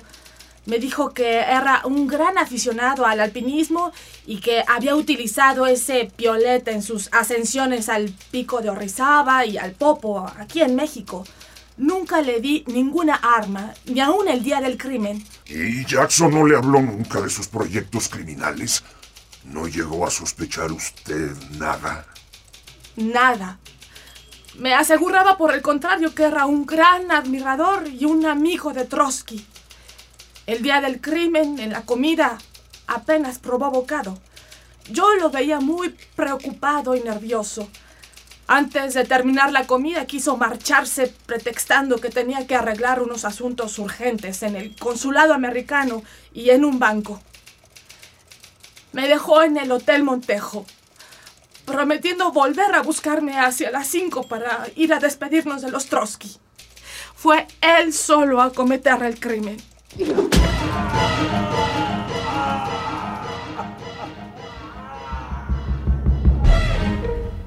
Me 0.66 0.78
dijo 0.78 1.14
que 1.14 1.38
era 1.38 1.82
un 1.84 2.08
gran 2.08 2.38
aficionado 2.38 3.06
al 3.06 3.20
alpinismo 3.20 3.92
y 4.26 4.40
que 4.40 4.64
había 4.66 4.96
utilizado 4.96 5.66
ese 5.66 6.10
piolet 6.16 6.66
en 6.68 6.82
sus 6.82 7.08
ascensiones 7.12 7.88
al 7.88 8.10
pico 8.30 8.60
de 8.60 8.70
Orizaba 8.70 9.46
y 9.46 9.58
al 9.58 9.72
Popo, 9.72 10.26
aquí 10.38 10.62
en 10.62 10.74
México. 10.74 11.24
Nunca 11.76 12.22
le 12.22 12.40
di 12.40 12.64
ninguna 12.66 13.14
arma, 13.14 13.74
ni 13.84 14.00
aún 14.00 14.28
el 14.28 14.42
día 14.42 14.60
del 14.60 14.76
crimen. 14.76 15.22
¿Y 15.46 15.84
Jackson 15.84 16.32
no 16.32 16.46
le 16.46 16.56
habló 16.56 16.80
nunca 16.80 17.20
de 17.20 17.30
sus 17.30 17.46
proyectos 17.46 18.08
criminales? 18.08 18.82
¿No 19.44 19.68
llegó 19.68 20.06
a 20.06 20.10
sospechar 20.10 20.72
usted 20.72 21.30
nada? 21.58 22.06
Nada. 22.96 23.58
Me 24.58 24.72
aseguraba 24.72 25.36
por 25.36 25.52
el 25.52 25.60
contrario 25.60 26.14
que 26.14 26.22
era 26.22 26.46
un 26.46 26.64
gran 26.64 27.12
admirador 27.12 27.88
y 27.88 28.06
un 28.06 28.24
amigo 28.24 28.72
de 28.72 28.86
Trotsky. 28.86 29.44
El 30.46 30.62
día 30.62 30.80
del 30.80 31.02
crimen, 31.02 31.58
en 31.58 31.72
la 31.72 31.82
comida, 31.82 32.38
apenas 32.86 33.38
probó 33.38 33.70
bocado. 33.70 34.18
Yo 34.88 35.14
lo 35.16 35.28
veía 35.28 35.60
muy 35.60 35.94
preocupado 36.14 36.96
y 36.96 37.00
nervioso. 37.00 37.68
Antes 38.46 38.94
de 38.94 39.04
terminar 39.04 39.52
la 39.52 39.66
comida 39.66 40.06
quiso 40.06 40.38
marcharse 40.38 41.12
pretextando 41.26 41.98
que 41.98 42.08
tenía 42.08 42.46
que 42.46 42.54
arreglar 42.54 43.02
unos 43.02 43.26
asuntos 43.26 43.78
urgentes 43.78 44.42
en 44.42 44.56
el 44.56 44.74
consulado 44.74 45.34
americano 45.34 46.02
y 46.32 46.48
en 46.48 46.64
un 46.64 46.78
banco. 46.78 47.20
Me 48.92 49.06
dejó 49.06 49.42
en 49.42 49.58
el 49.58 49.70
Hotel 49.70 50.02
Montejo, 50.02 50.64
prometiendo 51.66 52.32
volver 52.32 52.74
a 52.74 52.82
buscarme 52.82 53.38
hacia 53.38 53.70
las 53.70 53.88
5 53.88 54.28
para 54.28 54.66
ir 54.76 54.94
a 54.94 55.00
despedirnos 55.00 55.60
de 55.62 55.70
los 55.70 55.86
Trotsky. 55.86 56.36
Fue 57.14 57.46
él 57.60 57.92
solo 57.92 58.40
a 58.40 58.52
cometer 58.52 59.02
el 59.02 59.18
crimen. 59.18 59.56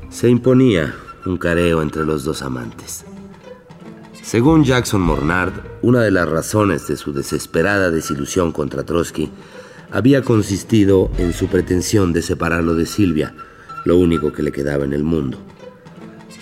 Se 0.09 0.27
imponía 0.29 0.93
un 1.25 1.37
careo 1.37 1.81
entre 1.81 2.03
los 2.03 2.25
dos 2.25 2.41
amantes. 2.41 3.05
Según 4.21 4.63
Jackson 4.63 5.01
Mornard, 5.01 5.53
una 5.81 6.01
de 6.01 6.11
las 6.11 6.27
razones 6.27 6.87
de 6.87 6.97
su 6.97 7.13
desesperada 7.13 7.89
desilusión 7.89 8.51
contra 8.51 8.83
Trotsky 8.83 9.31
había 9.91 10.21
consistido 10.21 11.09
en 11.17 11.33
su 11.33 11.47
pretensión 11.47 12.13
de 12.13 12.21
separarlo 12.21 12.75
de 12.75 12.85
Silvia, 12.85 13.33
lo 13.85 13.97
único 13.97 14.31
que 14.33 14.43
le 14.43 14.51
quedaba 14.51 14.85
en 14.85 14.93
el 14.93 15.03
mundo. 15.03 15.37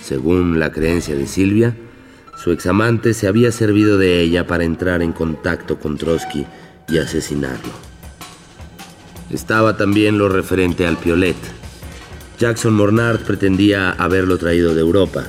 Según 0.02 0.60
la 0.60 0.72
creencia 0.72 1.16
de 1.16 1.28
Silvia, 1.28 1.76
su 2.42 2.52
examante 2.52 3.14
se 3.14 3.28
había 3.28 3.52
servido 3.52 3.98
de 3.98 4.22
ella 4.22 4.48
para 4.48 4.64
entrar 4.64 5.02
en 5.02 5.12
contacto 5.12 5.80
con 5.80 5.98
Trotsky 5.98 6.46
y 6.88 6.98
asesinarlo. 6.98 7.74
Estaba 9.32 9.76
también 9.76 10.18
lo 10.18 10.30
referente 10.30 10.88
al 10.88 10.98
piolet. 10.98 11.36
Jackson 12.40 12.74
Mornard 12.74 13.22
pretendía 13.22 13.92
haberlo 13.92 14.38
traído 14.38 14.74
de 14.74 14.82
Europa. 14.82 15.26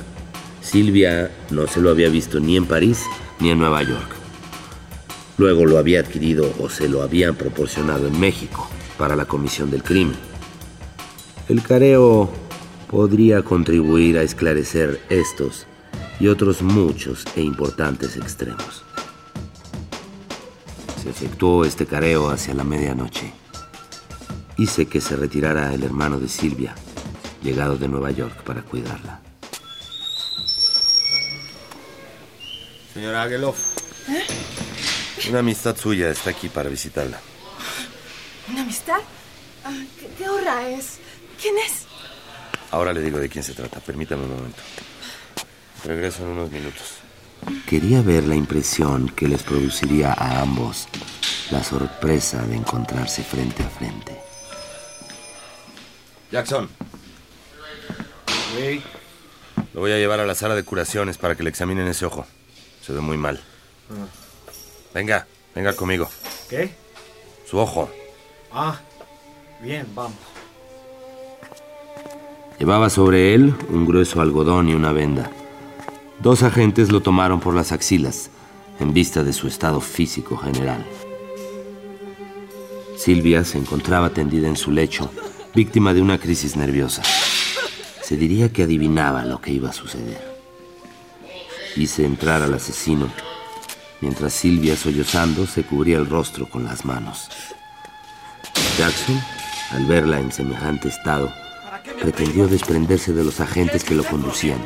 Silvia 0.61 1.31
no 1.49 1.67
se 1.67 1.81
lo 1.81 1.89
había 1.89 2.09
visto 2.09 2.39
ni 2.39 2.55
en 2.55 2.65
París 2.65 3.03
ni 3.39 3.49
en 3.49 3.59
Nueva 3.59 3.83
York. 3.83 4.15
Luego 5.37 5.65
lo 5.65 5.77
había 5.77 6.01
adquirido 6.01 6.53
o 6.59 6.69
se 6.69 6.87
lo 6.87 7.01
habían 7.01 7.35
proporcionado 7.35 8.07
en 8.07 8.19
México 8.19 8.69
para 8.97 9.15
la 9.15 9.25
comisión 9.25 9.71
del 9.71 9.83
crimen. 9.83 10.28
El 11.49 11.63
careo 11.63 12.29
podría 12.91 13.41
contribuir 13.41 14.19
a 14.19 14.21
esclarecer 14.21 15.01
estos 15.09 15.65
y 16.19 16.27
otros 16.27 16.61
muchos 16.61 17.25
e 17.35 17.41
importantes 17.41 18.17
extremos. 18.17 18.83
Se 21.01 21.09
efectuó 21.09 21.65
este 21.65 21.87
careo 21.87 22.29
hacia 22.29 22.53
la 22.53 22.63
medianoche. 22.63 23.33
Hice 24.57 24.85
que 24.85 25.01
se 25.01 25.15
retirara 25.15 25.73
el 25.73 25.83
hermano 25.83 26.19
de 26.19 26.29
Silvia, 26.29 26.75
llegado 27.41 27.77
de 27.77 27.87
Nueva 27.87 28.11
York 28.11 28.43
para 28.43 28.61
cuidarla. 28.61 29.19
Señora 32.93 33.23
Ageloff. 33.23 33.75
¿Eh? 34.07 35.29
Una 35.29 35.39
amistad 35.39 35.75
suya 35.75 36.11
está 36.11 36.29
aquí 36.29 36.47
para 36.47 36.69
visitarla. 36.69 37.19
¿Una 38.51 38.61
amistad? 38.61 38.99
Ah, 39.65 39.73
¿Qué, 39.99 40.09
¿Qué 40.15 40.29
hora 40.29 40.69
es? 40.69 40.99
¿Quién 41.41 41.57
es? 41.57 41.85
Ahora 42.71 42.93
le 42.93 43.01
digo 43.01 43.19
de 43.19 43.29
quién 43.29 43.43
se 43.43 43.53
trata. 43.53 43.79
Permítame 43.79 44.23
un 44.23 44.35
momento. 44.35 44.61
Regreso 45.85 46.23
en 46.23 46.29
unos 46.29 46.51
minutos. 46.51 46.95
Quería 47.67 48.01
ver 48.01 48.25
la 48.27 48.35
impresión 48.35 49.09
que 49.09 49.27
les 49.27 49.43
produciría 49.43 50.13
a 50.13 50.41
ambos 50.41 50.87
la 51.51 51.63
sorpresa 51.63 52.43
de 52.43 52.55
encontrarse 52.55 53.23
frente 53.23 53.63
a 53.63 53.69
frente. 53.69 54.19
Jackson. 56.31 56.69
Lo 59.73 59.81
voy 59.81 59.91
a 59.91 59.97
llevar 59.97 60.19
a 60.19 60.25
la 60.25 60.35
sala 60.35 60.55
de 60.55 60.63
curaciones 60.63 61.17
para 61.17 61.35
que 61.35 61.43
le 61.43 61.49
examinen 61.49 61.87
ese 61.87 62.05
ojo. 62.05 62.25
Se 62.81 62.93
ve 62.93 62.99
muy 62.99 63.17
mal. 63.17 63.41
Venga, 64.93 65.25
venga 65.55 65.73
conmigo. 65.73 66.09
¿Qué? 66.49 66.75
Su 67.49 67.57
ojo. 67.57 67.89
Ah, 68.51 68.79
bien, 69.61 69.87
vamos. 69.95 70.17
Llevaba 72.59 72.89
sobre 72.89 73.33
él 73.33 73.55
un 73.69 73.85
grueso 73.85 74.19
algodón 74.19 74.67
y 74.67 74.73
una 74.73 74.91
venda. 74.91 75.31
Dos 76.19 76.43
agentes 76.43 76.91
lo 76.91 76.99
tomaron 76.99 77.39
por 77.39 77.55
las 77.55 77.71
axilas, 77.71 78.29
en 78.81 78.93
vista 78.93 79.23
de 79.23 79.31
su 79.31 79.47
estado 79.47 79.79
físico 79.79 80.35
general. 80.35 80.85
Silvia 82.97 83.45
se 83.45 83.57
encontraba 83.57 84.09
tendida 84.09 84.49
en 84.49 84.57
su 84.57 84.71
lecho, 84.71 85.09
víctima 85.55 85.93
de 85.93 86.01
una 86.01 86.17
crisis 86.17 86.57
nerviosa. 86.57 87.01
Se 88.03 88.17
diría 88.17 88.51
que 88.51 88.63
adivinaba 88.63 89.23
lo 89.23 89.39
que 89.39 89.51
iba 89.51 89.69
a 89.69 89.73
suceder. 89.73 90.21
Hice 91.77 92.05
entrar 92.05 92.41
al 92.41 92.53
asesino, 92.53 93.07
mientras 94.01 94.33
Silvia, 94.33 94.75
sollozando, 94.75 95.47
se 95.47 95.63
cubría 95.63 95.97
el 95.97 96.09
rostro 96.09 96.49
con 96.49 96.65
las 96.65 96.83
manos. 96.83 97.29
Jackson, 98.77 99.21
al 99.71 99.85
verla 99.85 100.19
en 100.19 100.33
semejante 100.33 100.89
estado, 100.89 101.31
pretendió 101.99 102.47
desprenderse 102.47 103.13
de 103.13 103.23
los 103.23 103.39
agentes 103.39 103.83
que 103.83 103.95
lo 103.95 104.03
conducían 104.03 104.59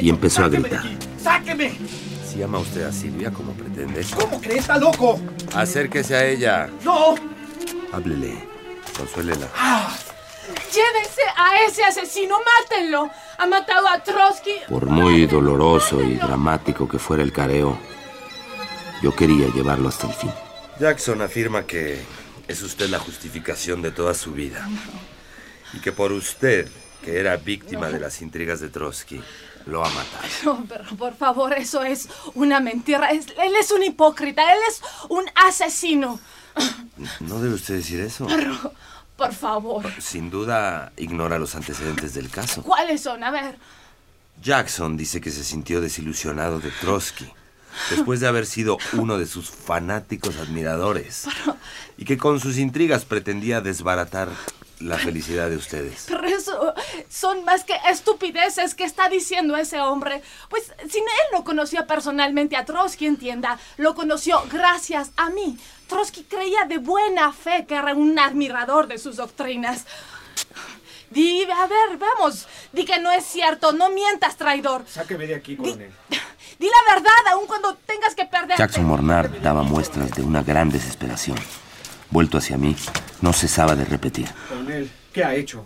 y 0.00 0.10
empezó 0.10 0.44
a 0.44 0.48
gritar. 0.48 0.84
¡Sáqueme! 1.22 1.78
Si 2.28 2.42
ama 2.42 2.58
usted 2.58 2.84
a 2.84 2.92
Silvia 2.92 3.30
como 3.30 3.52
pretende, 3.52 4.04
¿Cómo 4.18 4.40
crees? 4.40 4.60
¡Está 4.60 4.78
loco! 4.78 5.18
acérquese 5.54 6.14
a 6.16 6.26
ella. 6.26 6.68
¡No! 6.84 7.14
Háblele. 7.92 8.34
Consuélela. 8.96 9.48
Llévense 10.72 11.22
a 11.36 11.64
ese 11.66 11.84
asesino, 11.84 12.36
mátenlo. 12.38 13.10
Ha 13.38 13.46
matado 13.46 13.88
a 13.88 14.02
Trotsky. 14.02 14.52
Por 14.68 14.86
muy 14.86 15.26
doloroso 15.26 16.02
y 16.02 16.14
dramático 16.14 16.88
que 16.88 16.98
fuera 16.98 17.22
el 17.22 17.32
careo, 17.32 17.78
yo 19.02 19.14
quería 19.14 19.48
llevarlo 19.48 19.88
hasta 19.88 20.06
el 20.06 20.14
fin. 20.14 20.30
Jackson 20.78 21.22
afirma 21.22 21.66
que 21.66 22.00
es 22.48 22.62
usted 22.62 22.88
la 22.88 22.98
justificación 22.98 23.82
de 23.82 23.90
toda 23.90 24.14
su 24.14 24.32
vida. 24.32 24.68
Y 25.72 25.78
que 25.78 25.92
por 25.92 26.12
usted, 26.12 26.68
que 27.02 27.18
era 27.20 27.36
víctima 27.36 27.88
de 27.88 28.00
las 28.00 28.22
intrigas 28.22 28.60
de 28.60 28.68
Trotsky, 28.68 29.20
lo 29.66 29.84
ha 29.84 29.88
matado. 29.90 30.26
No, 30.44 30.64
pero 30.68 30.84
por 30.96 31.16
favor, 31.16 31.52
eso 31.54 31.82
es 31.82 32.08
una 32.34 32.60
mentira. 32.60 33.10
Es- 33.10 33.26
él 33.42 33.54
es 33.60 33.70
un 33.70 33.82
hipócrita, 33.82 34.42
él 34.52 34.58
es 34.68 34.80
un 35.08 35.24
asesino. 35.34 36.20
No 37.20 37.40
debe 37.40 37.54
usted 37.54 37.74
decir 37.74 38.00
eso. 38.00 38.26
Pero, 38.28 38.72
por 39.16 39.32
favor, 39.34 39.84
Sin 40.00 40.30
duda 40.30 40.92
ignora 40.96 41.38
los 41.38 41.54
antecedentes 41.54 42.14
del 42.14 42.30
caso. 42.30 42.62
¿cuáles 42.62 43.02
son? 43.02 43.22
A 43.24 43.30
ver, 43.30 43.56
Jackson 44.42 44.96
dice 44.96 45.20
que 45.20 45.30
se 45.30 45.42
sintió 45.44 45.80
desilusionado 45.80 46.60
de 46.60 46.70
Trotsky 46.70 47.26
después 47.90 48.20
de 48.20 48.26
haber 48.28 48.46
sido 48.46 48.78
uno 48.94 49.18
de 49.18 49.26
sus 49.26 49.50
fanáticos 49.50 50.36
admiradores 50.36 51.26
y 51.98 52.04
que 52.04 52.16
con 52.16 52.40
sus 52.40 52.56
intrigas 52.58 53.04
pretendía 53.04 53.60
desbaratar 53.60 54.28
la 54.80 54.98
felicidad 54.98 55.48
de 55.48 55.56
ustedes. 55.56 56.06
pero 56.08 56.26
eso 56.26 56.74
son 57.08 57.44
más 57.44 57.64
que 57.64 57.74
estupideces 57.90 58.74
que 58.74 58.84
está 58.84 59.08
diciendo 59.08 59.56
ese 59.56 59.80
hombre. 59.80 60.22
Pues 60.48 60.72
si 60.88 60.98
él 60.98 61.04
no 61.32 61.44
conocía 61.44 61.86
personalmente 61.86 62.56
a 62.56 62.64
Trotsky, 62.64 63.06
entienda, 63.06 63.58
lo 63.76 63.94
conoció 63.94 64.42
gracias 64.50 65.10
a 65.16 65.30
mí. 65.30 65.58
Trotsky 65.88 66.24
creía 66.24 66.64
de 66.64 66.78
buena 66.78 67.32
fe 67.32 67.64
que 67.66 67.74
era 67.74 67.94
un 67.94 68.18
admirador 68.18 68.86
de 68.86 68.98
sus 68.98 69.16
doctrinas. 69.16 69.84
Di, 71.10 71.44
a 71.44 71.66
ver, 71.66 71.98
vamos, 71.98 72.48
di 72.72 72.84
que 72.84 72.98
no 72.98 73.12
es 73.12 73.24
cierto, 73.24 73.72
no 73.72 73.90
mientas, 73.90 74.36
traidor. 74.36 74.84
Sáqueme 74.88 75.26
de 75.26 75.36
aquí, 75.36 75.56
coronel. 75.56 75.92
Di 76.58 76.66
la 76.66 76.94
verdad, 76.94 77.32
aun 77.32 77.46
cuando 77.46 77.74
tengas 77.86 78.14
que 78.14 78.24
perder. 78.24 78.58
Jackson 78.58 78.84
Mornar 78.84 79.40
daba 79.40 79.62
muestras 79.62 80.10
de 80.12 80.22
una 80.22 80.42
gran 80.42 80.68
desesperación. 80.68 81.36
Vuelto 82.10 82.38
hacia 82.38 82.56
mí, 82.56 82.76
no 83.20 83.32
cesaba 83.32 83.74
de 83.74 83.84
repetir. 83.84 84.28
Coronel, 84.48 84.90
¿qué 85.12 85.24
ha 85.24 85.34
hecho? 85.34 85.64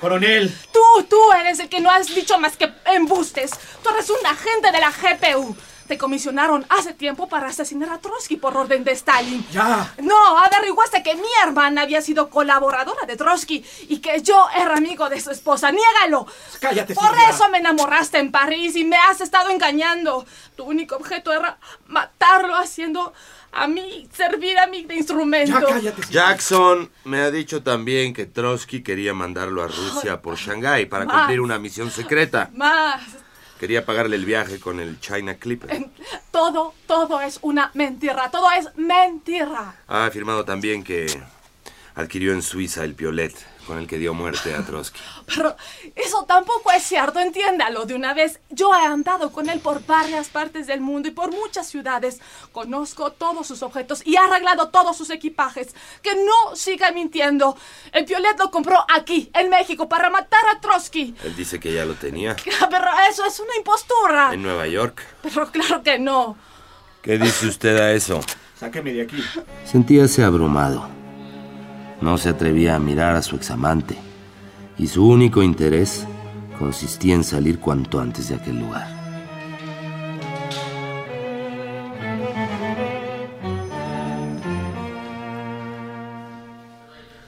Coronel. 0.00 0.54
Tú, 0.72 0.80
tú 1.08 1.16
eres 1.40 1.58
el 1.60 1.68
que 1.68 1.80
no 1.80 1.90
has 1.90 2.14
dicho 2.14 2.38
más 2.38 2.56
que 2.56 2.70
embustes. 2.86 3.50
Tú 3.82 3.88
eres 3.90 4.10
un 4.10 4.26
agente 4.26 4.70
de 4.72 4.78
la 4.80 4.90
GPU. 4.90 5.56
Te 5.88 5.96
comisionaron 5.96 6.66
hace 6.68 6.92
tiempo 6.94 7.28
para 7.28 7.46
asesinar 7.48 7.88
a 7.90 7.98
Trotsky 7.98 8.36
por 8.36 8.56
orden 8.56 8.82
de 8.82 8.90
Stalin. 8.90 9.46
Ya. 9.52 9.94
No, 10.02 10.16
averiguaste 10.38 11.00
que 11.04 11.14
mi 11.14 11.28
hermana 11.44 11.82
había 11.82 12.02
sido 12.02 12.28
colaboradora 12.28 13.06
de 13.06 13.16
Trotsky 13.16 13.64
y 13.88 13.98
que 14.00 14.20
yo 14.20 14.48
era 14.54 14.74
amigo 14.76 15.08
de 15.08 15.20
su 15.20 15.30
esposa. 15.30 15.70
Niégalo. 15.70 16.26
Cállate, 16.60 16.92
Por 16.94 17.06
Silvia. 17.10 17.30
eso 17.30 17.48
me 17.50 17.58
enamoraste 17.58 18.18
en 18.18 18.32
París 18.32 18.74
y 18.74 18.84
me 18.84 18.96
has 18.96 19.20
estado 19.20 19.48
engañando. 19.50 20.26
Tu 20.56 20.64
único 20.64 20.96
objeto 20.96 21.32
era 21.32 21.56
matarlo 21.86 22.56
haciendo 22.56 23.14
a 23.52 23.66
mí 23.66 24.08
servir 24.12 24.58
a 24.58 24.66
mí 24.66 24.84
de 24.84 24.96
instrumento. 24.96 25.66
Jackson 26.10 26.90
me 27.04 27.20
ha 27.20 27.30
dicho 27.30 27.62
también 27.62 28.12
que 28.12 28.26
Trotsky 28.26 28.82
quería 28.82 29.14
mandarlo 29.14 29.62
a 29.62 29.68
Rusia 29.68 30.20
por 30.20 30.36
Shanghái 30.36 30.86
para 30.86 31.04
Más. 31.04 31.16
cumplir 31.16 31.40
una 31.40 31.58
misión 31.58 31.90
secreta. 31.90 32.50
Más. 32.54 33.02
Quería 33.58 33.86
pagarle 33.86 34.16
el 34.16 34.26
viaje 34.26 34.60
con 34.60 34.80
el 34.80 35.00
China 35.00 35.34
Clipper. 35.36 35.88
Todo, 36.30 36.74
todo 36.86 37.20
es 37.22 37.38
una 37.40 37.70
mentira. 37.72 38.30
Todo 38.30 38.50
es 38.50 38.68
mentira. 38.76 39.74
Ha 39.88 40.04
afirmado 40.04 40.44
también 40.44 40.84
que 40.84 41.06
adquirió 41.94 42.34
en 42.34 42.42
Suiza 42.42 42.84
el 42.84 42.94
piolet 42.94 43.34
con 43.66 43.78
el 43.78 43.86
que 43.86 43.98
dio 43.98 44.14
muerte 44.14 44.54
a 44.54 44.64
Trotsky. 44.64 45.00
Pero 45.34 45.56
eso 45.94 46.24
tampoco 46.24 46.70
es 46.70 46.82
cierto, 46.82 47.18
entiéndalo 47.18 47.84
de 47.84 47.94
una 47.94 48.14
vez. 48.14 48.40
Yo 48.50 48.74
he 48.74 48.84
andado 48.86 49.32
con 49.32 49.48
él 49.48 49.60
por 49.60 49.84
varias 49.84 50.28
partes 50.28 50.66
del 50.66 50.80
mundo 50.80 51.08
y 51.08 51.10
por 51.10 51.30
muchas 51.32 51.66
ciudades. 51.66 52.20
Conozco 52.52 53.12
todos 53.12 53.46
sus 53.46 53.62
objetos 53.62 54.02
y 54.04 54.14
he 54.14 54.18
arreglado 54.18 54.68
todos 54.68 54.96
sus 54.96 55.10
equipajes. 55.10 55.74
Que 56.02 56.14
no 56.14 56.54
siga 56.56 56.92
mintiendo. 56.92 57.56
El 57.92 58.04
Piolet 58.04 58.38
lo 58.38 58.50
compró 58.50 58.78
aquí, 58.94 59.30
en 59.34 59.50
México, 59.50 59.88
para 59.88 60.08
matar 60.10 60.46
a 60.48 60.60
Trotsky. 60.60 61.14
Él 61.24 61.36
dice 61.36 61.58
que 61.60 61.72
ya 61.72 61.84
lo 61.84 61.94
tenía 61.94 62.36
Pero 62.70 62.86
eso 63.10 63.24
es 63.24 63.40
una 63.40 63.56
impostura. 63.56 64.32
en 64.32 64.42
Nueva 64.42 64.66
York. 64.66 65.02
Pero 65.22 65.50
claro 65.50 65.82
que 65.82 65.98
no. 65.98 66.36
¿Qué 67.02 67.18
dice 67.18 67.46
usted 67.46 67.76
a 67.78 67.92
eso? 67.92 68.20
Sáqueme 68.58 68.92
de 68.92 69.02
aquí. 69.02 69.22
Sentíase 69.64 70.24
abrumado. 70.24 70.88
No 72.00 72.18
se 72.18 72.28
atrevía 72.28 72.76
a 72.76 72.78
mirar 72.78 73.16
a 73.16 73.22
su 73.22 73.36
examante, 73.36 73.96
y 74.78 74.86
su 74.86 75.08
único 75.08 75.42
interés 75.42 76.06
consistía 76.58 77.14
en 77.14 77.24
salir 77.24 77.58
cuanto 77.58 78.00
antes 78.00 78.28
de 78.28 78.34
aquel 78.34 78.58
lugar. 78.58 78.86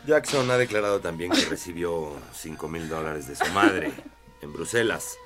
Jackson 0.07 0.51
ha 0.51 0.57
declarado 0.57 1.01
también 1.01 1.31
que 1.31 1.45
recibió 1.45 2.13
5 2.33 2.69
mil 2.69 2.89
dólares 2.89 3.29
de 3.29 3.37
su 3.37 3.45
madre 3.53 3.93
en 4.41 4.53
Bruselas 4.55 5.19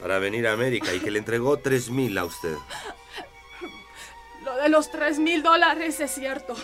para 0.00 0.18
venir 0.18 0.46
a 0.46 0.52
América 0.52 0.94
y 0.94 1.00
que 1.00 1.10
le 1.10 1.18
entregó 1.18 1.58
3 1.58 1.90
mil 1.90 2.16
a 2.16 2.24
usted. 2.24 2.56
Lo 4.44 4.56
de 4.56 4.70
los 4.70 4.90
tres 4.90 5.18
mil 5.18 5.42
dólares 5.42 6.00
es 6.00 6.10
cierto. 6.10 6.54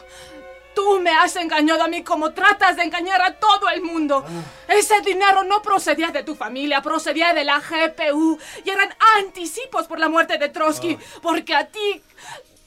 Tú 0.75 1.01
me 1.01 1.11
has 1.11 1.37
engañado 1.37 1.83
a 1.83 1.89
mí 1.89 2.03
como 2.03 2.33
tratas 2.33 2.77
de 2.77 2.83
engañar 2.83 3.23
a 3.23 3.35
todo 3.35 3.69
el 3.71 3.83
mundo. 3.83 4.25
Ese 4.69 5.01
dinero 5.03 5.45
no 5.45 5.63
procedía 5.63 6.09
de 6.09 6.23
tu 6.23 6.35
familia, 6.35 6.83
procedía 6.83 7.33
de 7.33 7.45
la 7.45 7.61
GPU 7.61 8.39
y 8.65 8.71
eran 8.71 8.95
anticipos 9.19 9.87
por 9.87 9.99
la 9.99 10.09
muerte 10.09 10.39
de 10.39 10.49
Trotsky, 10.49 10.99
porque 11.23 11.55
a 11.55 11.67
ti, 11.67 12.03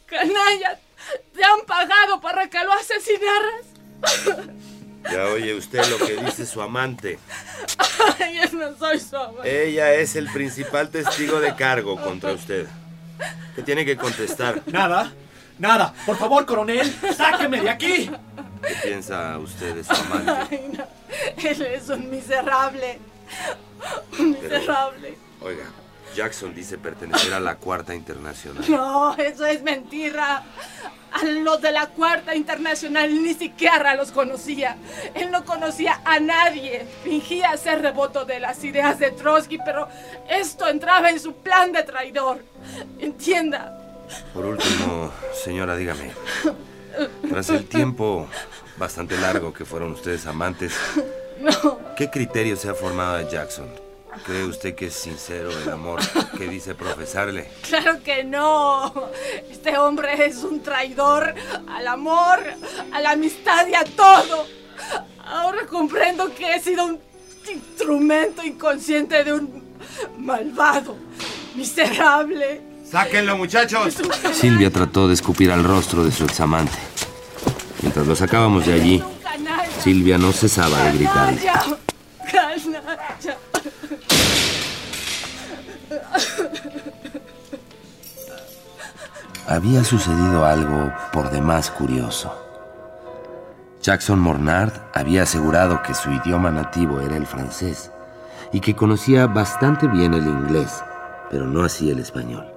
canalla, 0.06 0.80
te 1.34 1.44
han 1.44 1.66
pagado 1.66 2.22
para 2.22 2.50
que 2.50 2.64
lo 2.64 2.74
asesinaras. 2.74 3.66
Ya 5.12 5.26
oye 5.26 5.54
usted 5.54 5.86
lo 5.88 6.06
que 6.06 6.18
dice 6.18 6.46
su 6.46 6.62
amante. 6.62 7.20
Ay, 8.20 8.42
yo 8.42 8.58
no 8.58 8.78
soy 8.78 9.00
su 9.00 9.16
amante. 9.16 9.68
Ella 9.68 9.94
es 9.94 10.16
el 10.16 10.30
principal 10.32 10.90
testigo 10.90 11.40
de 11.40 11.56
cargo 11.56 12.00
contra 12.02 12.34
usted. 12.34 12.68
¿Qué 13.56 13.64
tiene 13.64 13.86
que 13.86 13.98
contestar? 13.98 14.62
Nada. 14.68 15.14
Nada. 15.60 15.94
Por 16.06 16.18
favor, 16.18 16.46
coronel, 16.46 16.94
sáqueme 17.16 17.62
de 17.62 17.70
aquí. 17.70 18.12
¿Qué 18.62 18.76
piensa 18.84 19.38
usted 19.38 19.76
de 19.76 19.84
su 19.84 19.94
amante? 19.94 20.32
Ay, 20.52 20.72
no. 20.78 20.84
Él 21.38 21.62
es 21.62 21.90
un 21.90 22.10
miserable. 22.10 23.00
Un 24.20 24.32
miserable. 24.32 25.18
Oiga, 25.42 25.66
Jackson 26.16 26.54
dice 26.54 26.78
pertenecer 26.78 27.34
a 27.34 27.40
la 27.40 27.56
Cuarta 27.56 27.94
Internacional. 27.94 28.64
No, 28.70 29.16
eso 29.16 29.46
es 29.46 29.62
mentira. 29.62 30.44
A 31.14 31.24
los 31.24 31.62
de 31.62 31.72
la 31.72 31.88
Cuarta 31.88 32.36
Internacional 32.36 33.24
ni 33.24 33.34
siquiera 33.34 33.96
los 33.96 34.12
conocía. 34.12 34.78
Él 35.14 35.32
no 35.32 35.46
conocía 35.46 36.02
a 36.04 36.20
nadie. 36.20 36.86
Fingía 37.04 37.56
ser 37.58 37.82
devoto 37.82 38.26
de 38.26 38.40
las 38.40 38.64
ideas 38.64 39.00
de 39.00 39.12
Trotsky, 39.12 39.60
pero 39.64 39.88
esto 40.30 40.68
entraba 40.68 41.10
en 41.10 41.20
su 41.20 41.34
plan 41.34 41.72
de 41.72 41.84
traidor. 41.84 42.44
Entienda. 43.00 43.77
Por 44.34 44.46
último, 44.46 45.12
señora, 45.34 45.76
dígame. 45.76 46.12
Tras 47.30 47.50
el 47.50 47.68
tiempo 47.68 48.28
bastante 48.78 49.18
largo 49.18 49.54
que 49.54 49.66
fueron 49.66 49.92
ustedes 49.92 50.26
amantes, 50.26 50.74
¿qué 51.96 52.10
criterio 52.10 52.56
se 52.56 52.70
ha 52.70 52.74
formado 52.74 53.18
de 53.18 53.30
Jackson? 53.30 53.68
¿Cree 54.26 54.46
usted 54.46 54.74
que 54.76 54.88
es 54.88 54.94
sincero 54.94 55.52
el 55.52 55.70
amor 55.70 56.00
que 56.38 56.48
dice 56.48 56.74
profesarle? 56.74 57.50
Claro 57.62 58.02
que 58.04 58.24
no. 58.24 59.10
Este 59.50 59.78
hombre 59.78 60.26
es 60.26 60.44
un 60.44 60.62
traidor 60.64 61.36
al 61.70 61.88
amor, 61.88 62.40
a 62.92 63.00
la 63.00 63.12
amistad 63.12 63.68
y 63.68 63.76
a 63.76 63.84
todo. 63.84 64.48
Ahora 65.24 65.66
comprendo 65.68 66.34
que 66.34 66.56
he 66.56 66.60
sido 66.60 66.86
un 66.86 67.00
instrumento 67.52 68.44
inconsciente 68.44 69.24
de 69.24 69.34
un 69.34 69.76
malvado, 70.18 70.98
miserable. 71.56 72.67
¡Sáquenlo, 72.90 73.36
muchachos! 73.36 73.98
Silvia 74.34 74.72
trató 74.72 75.10
de 75.10 75.14
escupir 75.14 75.52
al 75.52 75.64
rostro 75.64 76.06
de 76.06 76.12
su 76.12 76.24
examante. 76.24 76.78
Mientras 77.82 78.08
lo 78.08 78.16
sacábamos 78.16 78.66
de 78.66 78.74
allí, 78.74 79.04
Silvia 79.84 80.18
no 80.18 80.32
cesaba 80.32 80.84
de. 80.84 81.08
Había 89.48 89.84
sucedido 89.84 90.46
algo 90.46 90.92
por 91.12 91.30
demás 91.30 91.72
curioso. 91.72 92.34
Jackson 93.82 94.20
Mornard 94.20 94.74
había 94.94 95.24
asegurado 95.24 95.82
que 95.84 95.94
su 95.94 96.12
idioma 96.12 96.52
nativo 96.52 97.02
era 97.02 97.18
el 97.18 97.26
francés 97.26 97.92
y 98.52 98.60
que 98.60 98.76
conocía 98.76 99.28
bastante 99.28 99.88
bien 99.88 100.14
el 100.14 100.26
inglés, 100.26 100.84
pero 101.30 101.46
no 101.46 101.64
así 101.64 101.90
el 101.90 102.00
español 102.00 102.57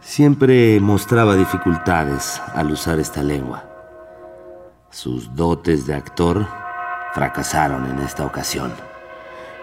Siempre 0.00 0.78
mostraba 0.80 1.36
dificultades 1.36 2.40
al 2.54 2.70
usar 2.70 2.98
esta 2.98 3.22
lengua. 3.22 3.64
Sus 4.90 5.34
dotes 5.34 5.86
de 5.86 5.94
actor 5.94 6.46
fracasaron 7.14 7.90
en 7.90 7.98
esta 8.00 8.24
ocasión 8.24 8.72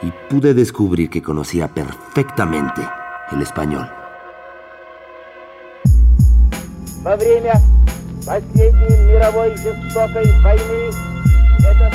y 0.01 0.11
pude 0.29 0.53
descubrir 0.53 1.09
que 1.09 1.21
conocía 1.21 1.67
perfectamente 1.67 2.81
el 3.31 3.41
español. 3.41 3.89
Во 7.03 7.15
время 7.17 7.53
последней 8.25 8.97
мировой 9.07 9.55
жестокой 9.57 10.25
войны 10.41 10.89
этот 11.59 11.93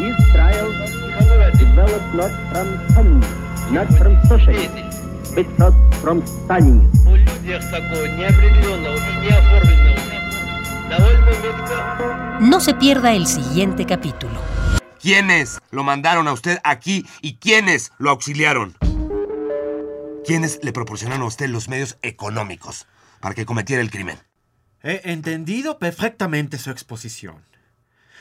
Israel 0.00 0.68
developed 1.58 2.14
not 2.14 2.30
from 2.50 2.68
hum, 2.94 3.20
not 3.72 3.88
from 3.98 4.16
socialism, 4.28 4.91
but 5.34 5.72
from 6.02 6.22
Stalin. 6.26 6.90
У 7.06 7.16
людях 7.16 7.62
такого 7.70 8.06
неопределенного 8.06 8.96
и 8.96 9.26
неоформленного 9.26 9.98
довольно 10.88 11.26
метко. 11.42 12.38
No 12.40 12.60
se 12.60 12.74
pierda 12.74 13.12
el 13.12 13.26
siguiente 13.26 13.84
capítulo. 13.84 14.40
¿Quiénes 15.00 15.60
lo 15.70 15.84
mandaron 15.84 16.28
a 16.28 16.32
usted 16.32 16.58
aquí 16.64 17.06
y 17.22 17.36
quiénes 17.36 17.92
lo 17.98 18.10
auxiliaron? 18.10 18.76
¿Quiénes 20.26 20.58
le 20.62 20.72
proporcionaron 20.72 21.22
a 21.22 21.26
usted 21.26 21.48
los 21.48 21.68
medios 21.68 21.96
económicos 22.02 22.86
para 23.20 23.34
que 23.34 23.46
cometiera 23.46 23.80
el 23.80 23.90
crimen? 23.90 24.18
He 24.82 25.12
entendido 25.12 25.78
perfectamente 25.78 26.58
su 26.58 26.70
exposición. 26.70 27.42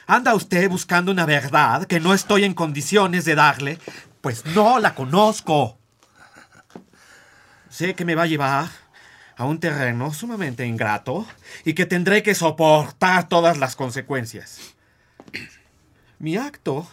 Anda 0.08 0.34
usted 0.34 0.70
buscando 0.70 1.12
una 1.12 1.26
verdad 1.26 1.86
que 1.86 2.00
no 2.00 2.13
estoy 2.13 2.46
en 2.46 2.54
condiciones 2.54 3.26
de 3.26 3.36
darle, 3.36 3.78
pues 4.22 4.46
no 4.46 4.80
la 4.80 4.96
conozco. 4.96 5.78
Que 7.83 8.05
me 8.05 8.14
va 8.14 8.23
a 8.23 8.27
llevar 8.27 8.68
a 9.37 9.45
un 9.45 9.59
terreno 9.59 10.14
sumamente 10.14 10.64
ingrato 10.64 11.27
y 11.64 11.75
que 11.75 11.85
tendré 11.85 12.23
que 12.23 12.37
soportar 12.37 13.29
todas 13.29 13.59
las 13.59 13.75
consecuencias. 13.75 14.75
Mi 16.21 16.37
acto 16.37 16.87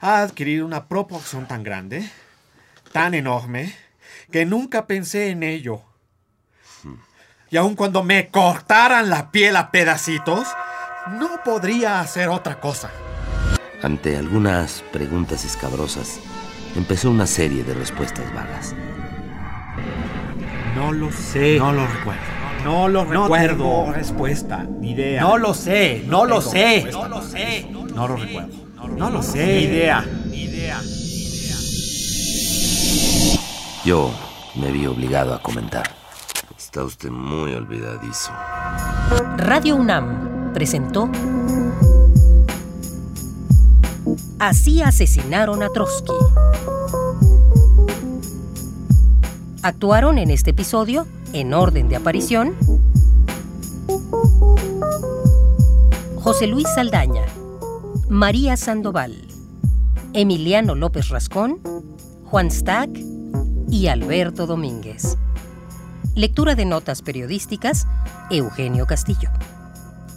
ha 0.00 0.22
adquirido 0.22 0.66
una 0.66 0.88
proporción 0.88 1.46
tan 1.46 1.62
grande, 1.62 2.10
tan 2.90 3.14
enorme, 3.14 3.72
que 4.32 4.44
nunca 4.44 4.88
pensé 4.88 5.30
en 5.30 5.44
ello. 5.44 5.82
Y 7.48 7.56
aun 7.56 7.76
cuando 7.76 8.02
me 8.02 8.28
cortaran 8.28 9.10
la 9.10 9.30
piel 9.30 9.54
a 9.54 9.70
pedacitos, 9.70 10.48
no 11.12 11.44
podría 11.44 12.00
hacer 12.00 12.28
otra 12.28 12.58
cosa. 12.58 12.90
Ante 13.82 14.16
algunas 14.16 14.82
preguntas 14.92 15.44
escabrosas, 15.44 16.18
empezó 16.74 17.10
una 17.10 17.28
serie 17.28 17.62
de 17.62 17.74
respuestas 17.74 18.34
vagas. 18.34 18.74
No 20.74 20.92
lo 20.92 21.10
sé. 21.12 21.58
No 21.58 21.72
lo 21.72 21.86
recuerdo. 21.86 22.20
No 22.64 22.88
lo 22.88 23.04
No 23.04 23.22
recuerdo. 23.24 23.56
tengo 23.56 23.92
respuesta, 23.92 24.64
ni 24.80 24.92
idea. 24.92 25.20
No 25.22 25.36
lo 25.38 25.52
sé, 25.54 26.02
no 26.06 26.24
lo 26.24 26.40
sé. 26.40 26.88
No 26.90 27.08
lo 27.08 27.22
sé. 27.22 27.68
No 27.70 28.08
lo 28.08 28.16
recuerdo. 28.16 28.54
No 28.96 29.10
lo 29.10 29.22
sé. 29.22 29.46
Ni 29.46 29.62
idea. 29.64 30.04
Yo 33.84 34.10
me 34.54 34.72
vi 34.72 34.86
obligado 34.86 35.34
a 35.34 35.42
comentar. 35.42 35.84
Está 36.56 36.82
usted 36.84 37.10
muy 37.10 37.52
olvidadizo. 37.52 38.32
Radio 39.36 39.76
UNAM 39.76 40.52
presentó 40.54 41.08
Así 44.38 44.82
asesinaron 44.82 45.62
a 45.62 45.68
Trotsky. 45.68 46.12
Actuaron 49.64 50.18
en 50.18 50.30
este 50.30 50.50
episodio, 50.50 51.06
en 51.32 51.54
orden 51.54 51.88
de 51.88 51.96
aparición, 51.96 52.54
José 56.20 56.46
Luis 56.48 56.66
Saldaña, 56.74 57.22
María 58.10 58.58
Sandoval, 58.58 59.16
Emiliano 60.12 60.74
López 60.74 61.08
Rascón, 61.08 61.60
Juan 62.26 62.50
Stack 62.50 62.90
y 63.70 63.86
Alberto 63.86 64.46
Domínguez. 64.46 65.16
Lectura 66.14 66.54
de 66.54 66.66
notas 66.66 67.00
periodísticas, 67.00 67.86
Eugenio 68.30 68.86
Castillo. 68.86 69.30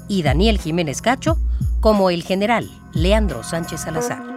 Y 0.09 0.23
Daniel 0.23 0.59
Jiménez 0.59 1.01
Cacho 1.01 1.37
como 1.79 2.09
el 2.09 2.23
general 2.23 2.69
Leandro 2.91 3.43
Sánchez 3.43 3.79
Salazar. 3.79 4.36